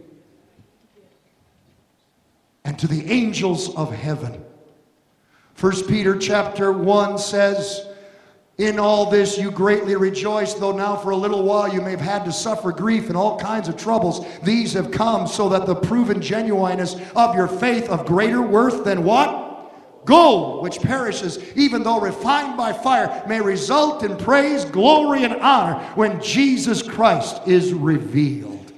[2.64, 4.46] And to the angels of heaven.
[5.54, 7.88] First Peter chapter 1 says,
[8.58, 12.02] in all this you greatly rejoice, though now for a little while you may have
[12.02, 14.24] had to suffer grief and all kinds of troubles.
[14.44, 19.04] These have come so that the proven genuineness of your faith of greater worth than
[19.04, 20.06] what?
[20.06, 25.84] Gold, which perishes, even though refined by fire, may result in praise, glory, and honor
[25.96, 28.74] when Jesus Christ is revealed.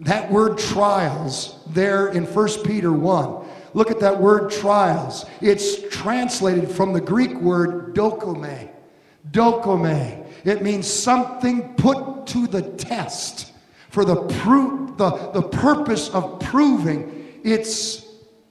[0.00, 3.41] That word trials there in 1 Peter 1
[3.74, 5.24] Look at that word trials.
[5.40, 8.70] It's translated from the Greek word dokome.
[9.30, 10.26] Dokome.
[10.44, 13.52] It means something put to the test
[13.90, 18.06] for the, pro- the, the purpose of proving its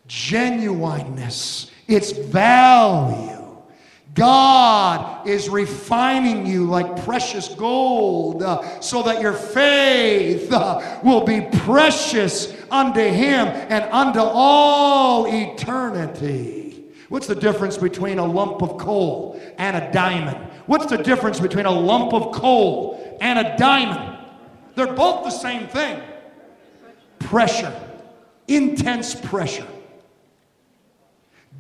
[0.08, 3.41] genuineness, its value.
[4.14, 11.48] God is refining you like precious gold uh, so that your faith uh, will be
[11.60, 16.84] precious unto Him and unto all eternity.
[17.08, 20.38] What's the difference between a lump of coal and a diamond?
[20.66, 24.18] What's the difference between a lump of coal and a diamond?
[24.76, 26.02] They're both the same thing
[27.20, 27.74] pressure,
[28.48, 29.68] intense pressure.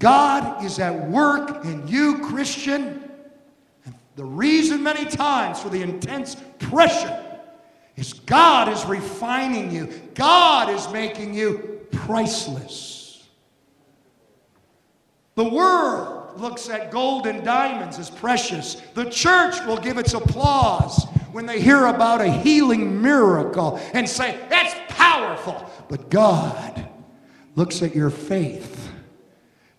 [0.02, 3.08] God is at work in you, Christian.
[3.86, 7.24] And the reason, many times, for the intense pressure
[7.96, 13.28] is God is refining you, God is making you priceless.
[15.36, 18.82] The world looks at gold and diamonds as precious.
[18.96, 24.40] The church will give its applause when they hear about a healing miracle and say,
[24.50, 25.70] That's powerful.
[25.90, 26.90] But God
[27.56, 28.81] looks at your faith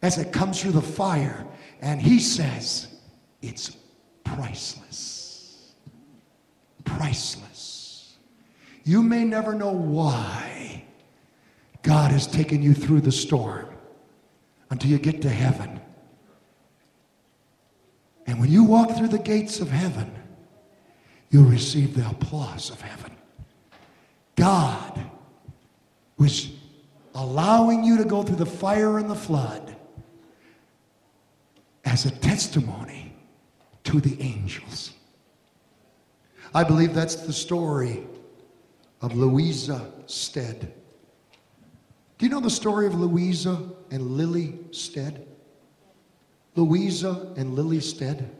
[0.03, 1.46] as it comes through the fire,
[1.80, 2.88] and He says,
[3.40, 3.76] It's
[4.24, 5.74] priceless.
[6.84, 8.16] Priceless.
[8.84, 10.84] You may never know why
[11.82, 13.68] God has taken you through the storm
[14.70, 15.80] until you get to heaven.
[18.26, 20.12] And when you walk through the gates of heaven,
[21.30, 23.12] you'll receive the applause of heaven.
[24.36, 25.00] God
[26.16, 26.50] was
[27.14, 29.72] allowing you to go through the fire and the flood
[31.85, 33.12] as a testimony
[33.85, 34.93] to the angels.
[36.55, 38.07] I believe that's the story
[39.01, 40.72] of Louisa Stead.
[42.18, 45.26] Do you know the story of Louisa and Lily Stead?
[46.55, 48.30] Louisa and Lily Stead?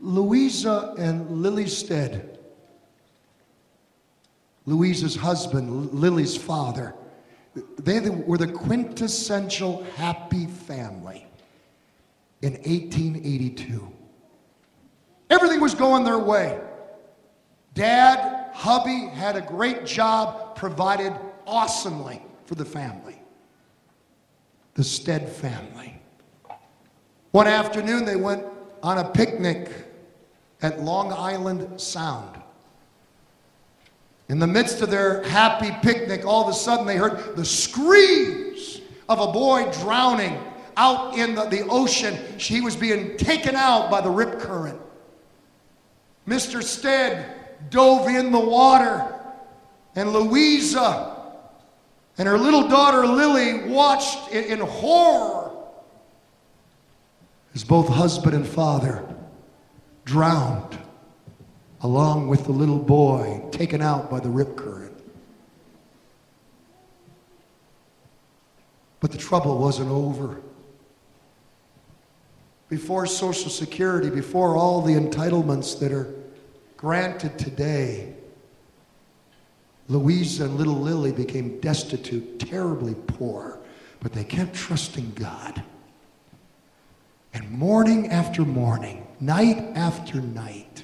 [0.00, 2.38] Louisa and Lily Stead,
[4.66, 6.94] Louisa's husband, Lily's father,
[7.78, 11.25] they were the quintessential happy family
[12.42, 13.92] in 1882.
[15.30, 16.60] Everything was going their way.
[17.74, 21.12] Dad, hubby had a great job, provided
[21.46, 23.20] awesomely for the family.
[24.74, 26.00] The Stead family.
[27.32, 28.44] One afternoon, they went
[28.82, 29.70] on a picnic
[30.62, 32.40] at Long Island Sound.
[34.28, 38.80] In the midst of their happy picnic, all of a sudden they heard the screams
[39.08, 40.38] of a boy drowning
[40.76, 42.16] out in the, the ocean.
[42.38, 44.80] She was being taken out by the rip current.
[46.26, 46.62] Mr.
[46.62, 49.14] Stead dove in the water,
[49.94, 51.16] and Louisa
[52.18, 55.52] and her little daughter Lily watched in, in horror
[57.54, 59.06] as both husband and father
[60.04, 60.78] drowned
[61.82, 64.92] along with the little boy taken out by the rip current.
[69.00, 70.40] But the trouble wasn't over
[72.68, 76.12] before Social Security, before all the entitlements that are
[76.76, 78.14] granted today,
[79.88, 83.60] Louise and little Lily became destitute, terribly poor,
[84.00, 85.62] but they kept trusting God.
[87.32, 90.82] And morning after morning, night after night,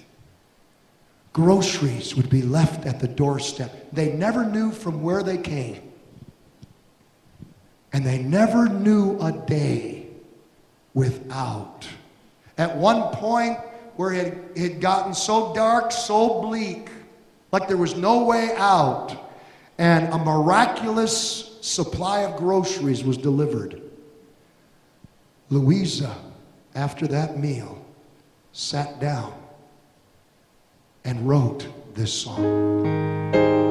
[1.33, 3.91] groceries would be left at the doorstep.
[3.93, 5.81] They never knew from where they came.
[7.93, 10.02] And they never knew a day
[10.95, 11.87] without.
[12.59, 13.59] At one point
[13.97, 16.91] where it had gotten so dark, so bleak,
[17.51, 19.31] like there was no way out,
[19.79, 23.81] and a miraculous supply of groceries was delivered.
[25.51, 26.17] Louisa,
[26.75, 27.85] after that meal,
[28.53, 29.35] sat down
[31.05, 33.62] and wrote this song.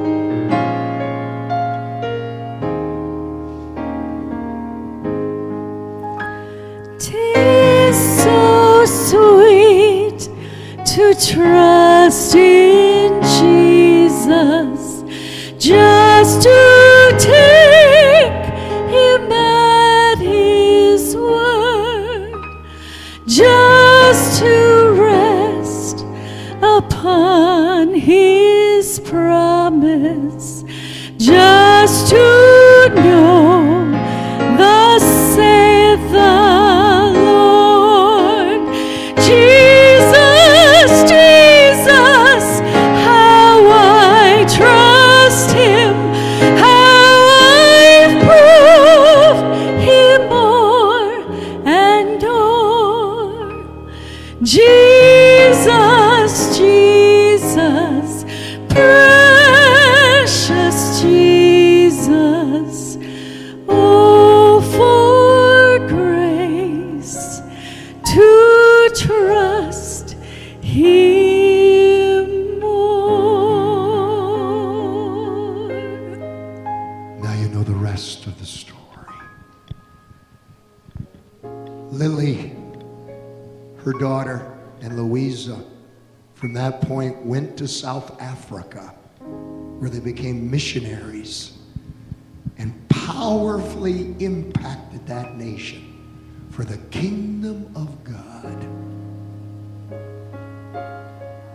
[11.25, 15.03] Trust in Jesus,
[15.57, 16.90] just to
[86.61, 88.93] that point, went to South Africa,
[89.79, 91.57] where they became missionaries
[92.59, 98.67] and powerfully impacted that nation for the kingdom of God.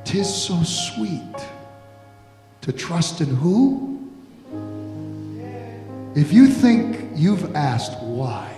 [0.05, 1.37] Tis so sweet
[2.63, 4.11] to trust in who?
[6.17, 8.53] If you think you've asked why,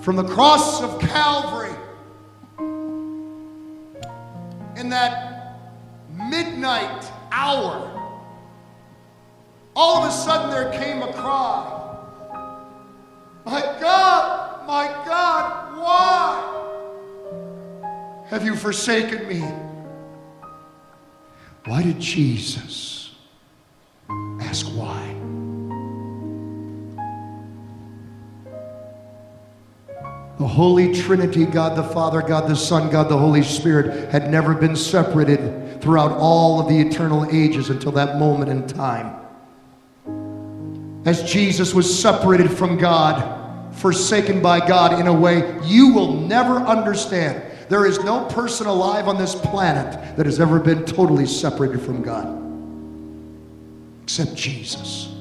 [0.00, 1.74] from the cross of Calvary,
[4.88, 5.58] in that
[6.14, 7.94] midnight hour,
[9.76, 11.74] all of a sudden there came a cry
[13.44, 16.40] My God, my God, why
[18.28, 19.40] have you forsaken me?
[21.66, 22.87] Why did Jesus
[30.58, 34.74] Holy Trinity, God the Father, God the Son, God the Holy Spirit, had never been
[34.74, 39.14] separated throughout all of the eternal ages until that moment in time.
[41.06, 46.56] As Jesus was separated from God, forsaken by God in a way you will never
[46.56, 47.40] understand.
[47.68, 52.02] There is no person alive on this planet that has ever been totally separated from
[52.02, 52.34] God
[54.02, 55.14] except Jesus,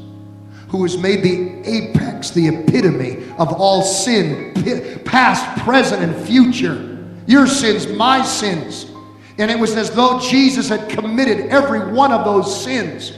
[0.70, 4.54] who has made the apex, the epitome of all sin,
[5.06, 7.06] past, present, and future.
[7.26, 8.92] Your sins, my sins.
[9.38, 13.14] And it was as though Jesus had committed every one of those sins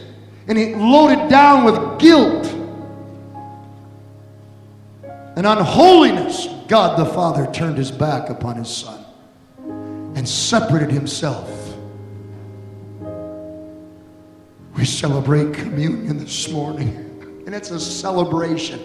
[0.49, 2.45] and he loaded down with guilt
[5.37, 6.47] and unholiness.
[6.67, 9.05] God the Father turned his back upon his Son
[10.15, 11.47] and separated himself.
[14.75, 17.09] We celebrate communion this morning,
[17.49, 18.79] and it's a celebration.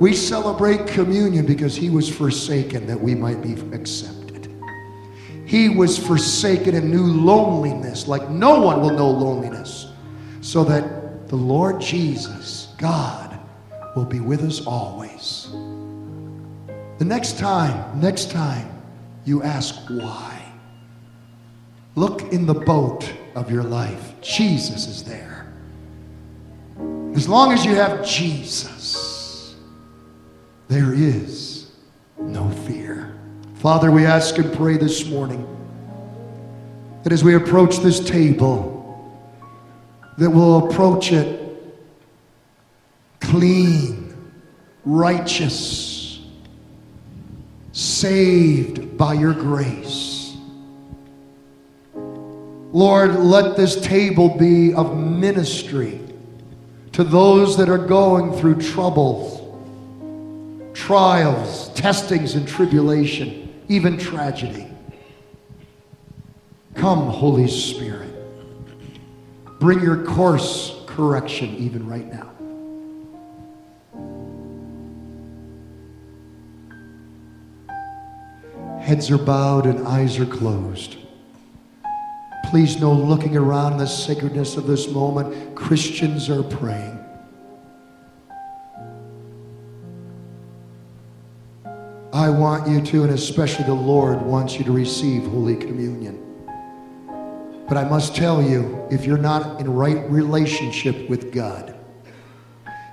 [0.00, 4.52] We celebrate communion because he was forsaken that we might be accepted.
[5.46, 9.86] He was forsaken and knew loneliness like no one will know loneliness,
[10.42, 13.40] so that the Lord Jesus, God,
[13.96, 15.48] will be with us always.
[16.98, 18.70] The next time, next time
[19.24, 20.52] you ask why,
[21.94, 24.16] look in the boat of your life.
[24.20, 25.37] Jesus is there.
[27.18, 29.56] As long as you have Jesus,
[30.68, 31.68] there is
[32.16, 33.12] no fear.
[33.56, 35.44] Father, we ask and pray this morning
[37.02, 39.20] that as we approach this table,
[40.16, 41.60] that we'll approach it
[43.18, 44.16] clean,
[44.84, 46.20] righteous,
[47.72, 50.36] saved by your grace.
[51.96, 56.02] Lord, let this table be of ministry
[56.98, 59.40] to those that are going through troubles,
[60.76, 64.66] trials, testings, and tribulation, even tragedy.
[66.74, 68.10] Come, Holy Spirit.
[69.60, 72.32] Bring your course correction even right now.
[78.80, 80.96] Heads are bowed and eyes are closed.
[82.48, 86.98] Please know, looking around the sacredness of this moment, Christians are praying.
[92.10, 96.24] I want you to, and especially the Lord wants you to receive Holy Communion.
[97.68, 101.78] But I must tell you, if you're not in right relationship with God,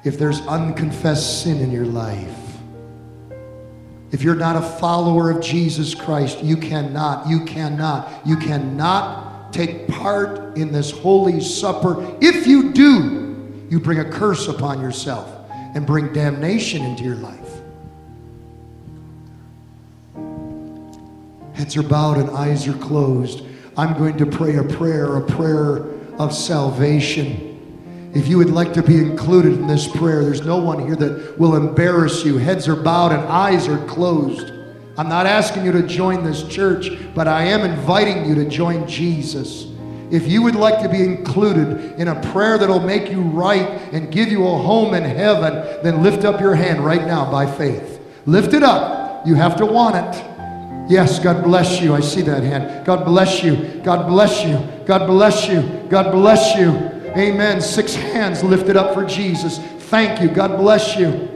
[0.03, 2.57] if there's unconfessed sin in your life,
[4.11, 9.24] if you're not a follower of Jesus Christ, you cannot, you cannot, you cannot
[9.55, 12.17] take part in this holy supper.
[12.21, 17.39] If you do, you bring a curse upon yourself and bring damnation into your life.
[21.53, 23.43] Heads are bowed and eyes are closed.
[23.77, 25.85] I'm going to pray a prayer, a prayer
[26.19, 28.11] of salvation.
[28.13, 31.39] If you would like to be included in this prayer, there's no one here that
[31.39, 32.37] will embarrass you.
[32.37, 34.54] Heads are bowed and eyes are closed.
[34.97, 38.87] I'm not asking you to join this church, but I am inviting you to join
[38.87, 39.67] Jesus.
[40.09, 44.11] If you would like to be included in a prayer that'll make you right and
[44.11, 47.99] give you a home in heaven, then lift up your hand right now by faith.
[48.25, 49.27] Lift it up.
[49.27, 50.23] You have to want it.
[50.87, 51.93] Yes, God bless you.
[51.93, 52.85] I see that hand.
[52.85, 53.81] God bless you.
[53.83, 54.57] God bless you.
[54.85, 55.61] God bless you.
[55.89, 56.69] God bless you.
[57.17, 57.59] Amen.
[57.59, 59.57] Six hands lifted up for Jesus.
[59.89, 60.29] Thank you.
[60.29, 61.34] God bless you.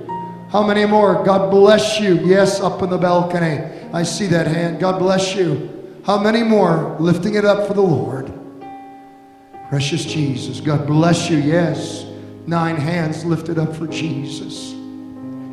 [0.50, 1.24] How many more?
[1.24, 2.16] God bless you.
[2.26, 3.64] Yes, up in the balcony.
[3.94, 4.80] I see that hand.
[4.80, 6.02] God bless you.
[6.06, 6.96] How many more?
[7.00, 8.34] Lifting it up for the Lord.
[9.70, 10.60] Precious Jesus.
[10.60, 11.38] God bless you.
[11.38, 12.06] Yes.
[12.48, 14.74] Nine hands lifted up for Jesus.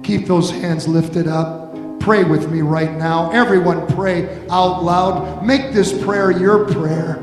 [0.02, 1.76] Keep those hands lifted up.
[2.00, 3.30] Pray with me right now.
[3.32, 5.44] Everyone pray out loud.
[5.44, 7.16] Make this prayer your prayer.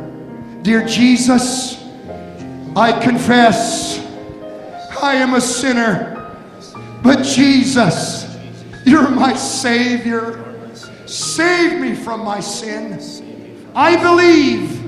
[0.61, 1.81] Dear Jesus,
[2.75, 3.99] I confess
[5.01, 6.12] I am a sinner,
[7.03, 8.25] but Jesus,
[8.85, 10.39] you're my Savior.
[11.05, 13.69] Save me from my sin.
[13.75, 14.81] I believe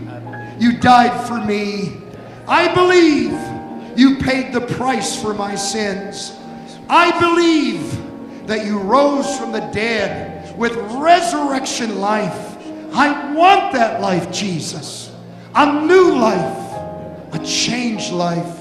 [0.62, 1.98] you died for me.
[2.48, 3.32] I believe
[3.98, 6.34] you paid the price for my sins.
[6.90, 12.58] I believe that you rose from the dead with resurrection life.
[12.94, 15.12] I want that life, Jesus.
[15.56, 18.60] A new life, a changed life.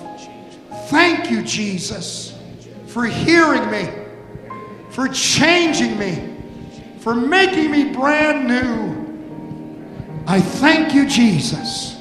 [0.89, 2.24] Thank you, Jesus,
[2.95, 3.91] for hearing me,
[4.91, 6.33] for changing me,
[7.01, 10.25] for making me brand new.
[10.29, 11.97] I thank you, Jesus,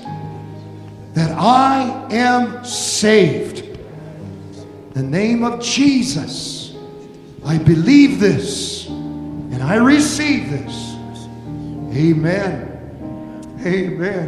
[1.14, 3.62] that I am saved.
[3.62, 6.76] In the name of Jesus.
[7.44, 10.94] I believe this and I receive this.
[11.98, 12.70] Amen.
[13.66, 14.22] Amen.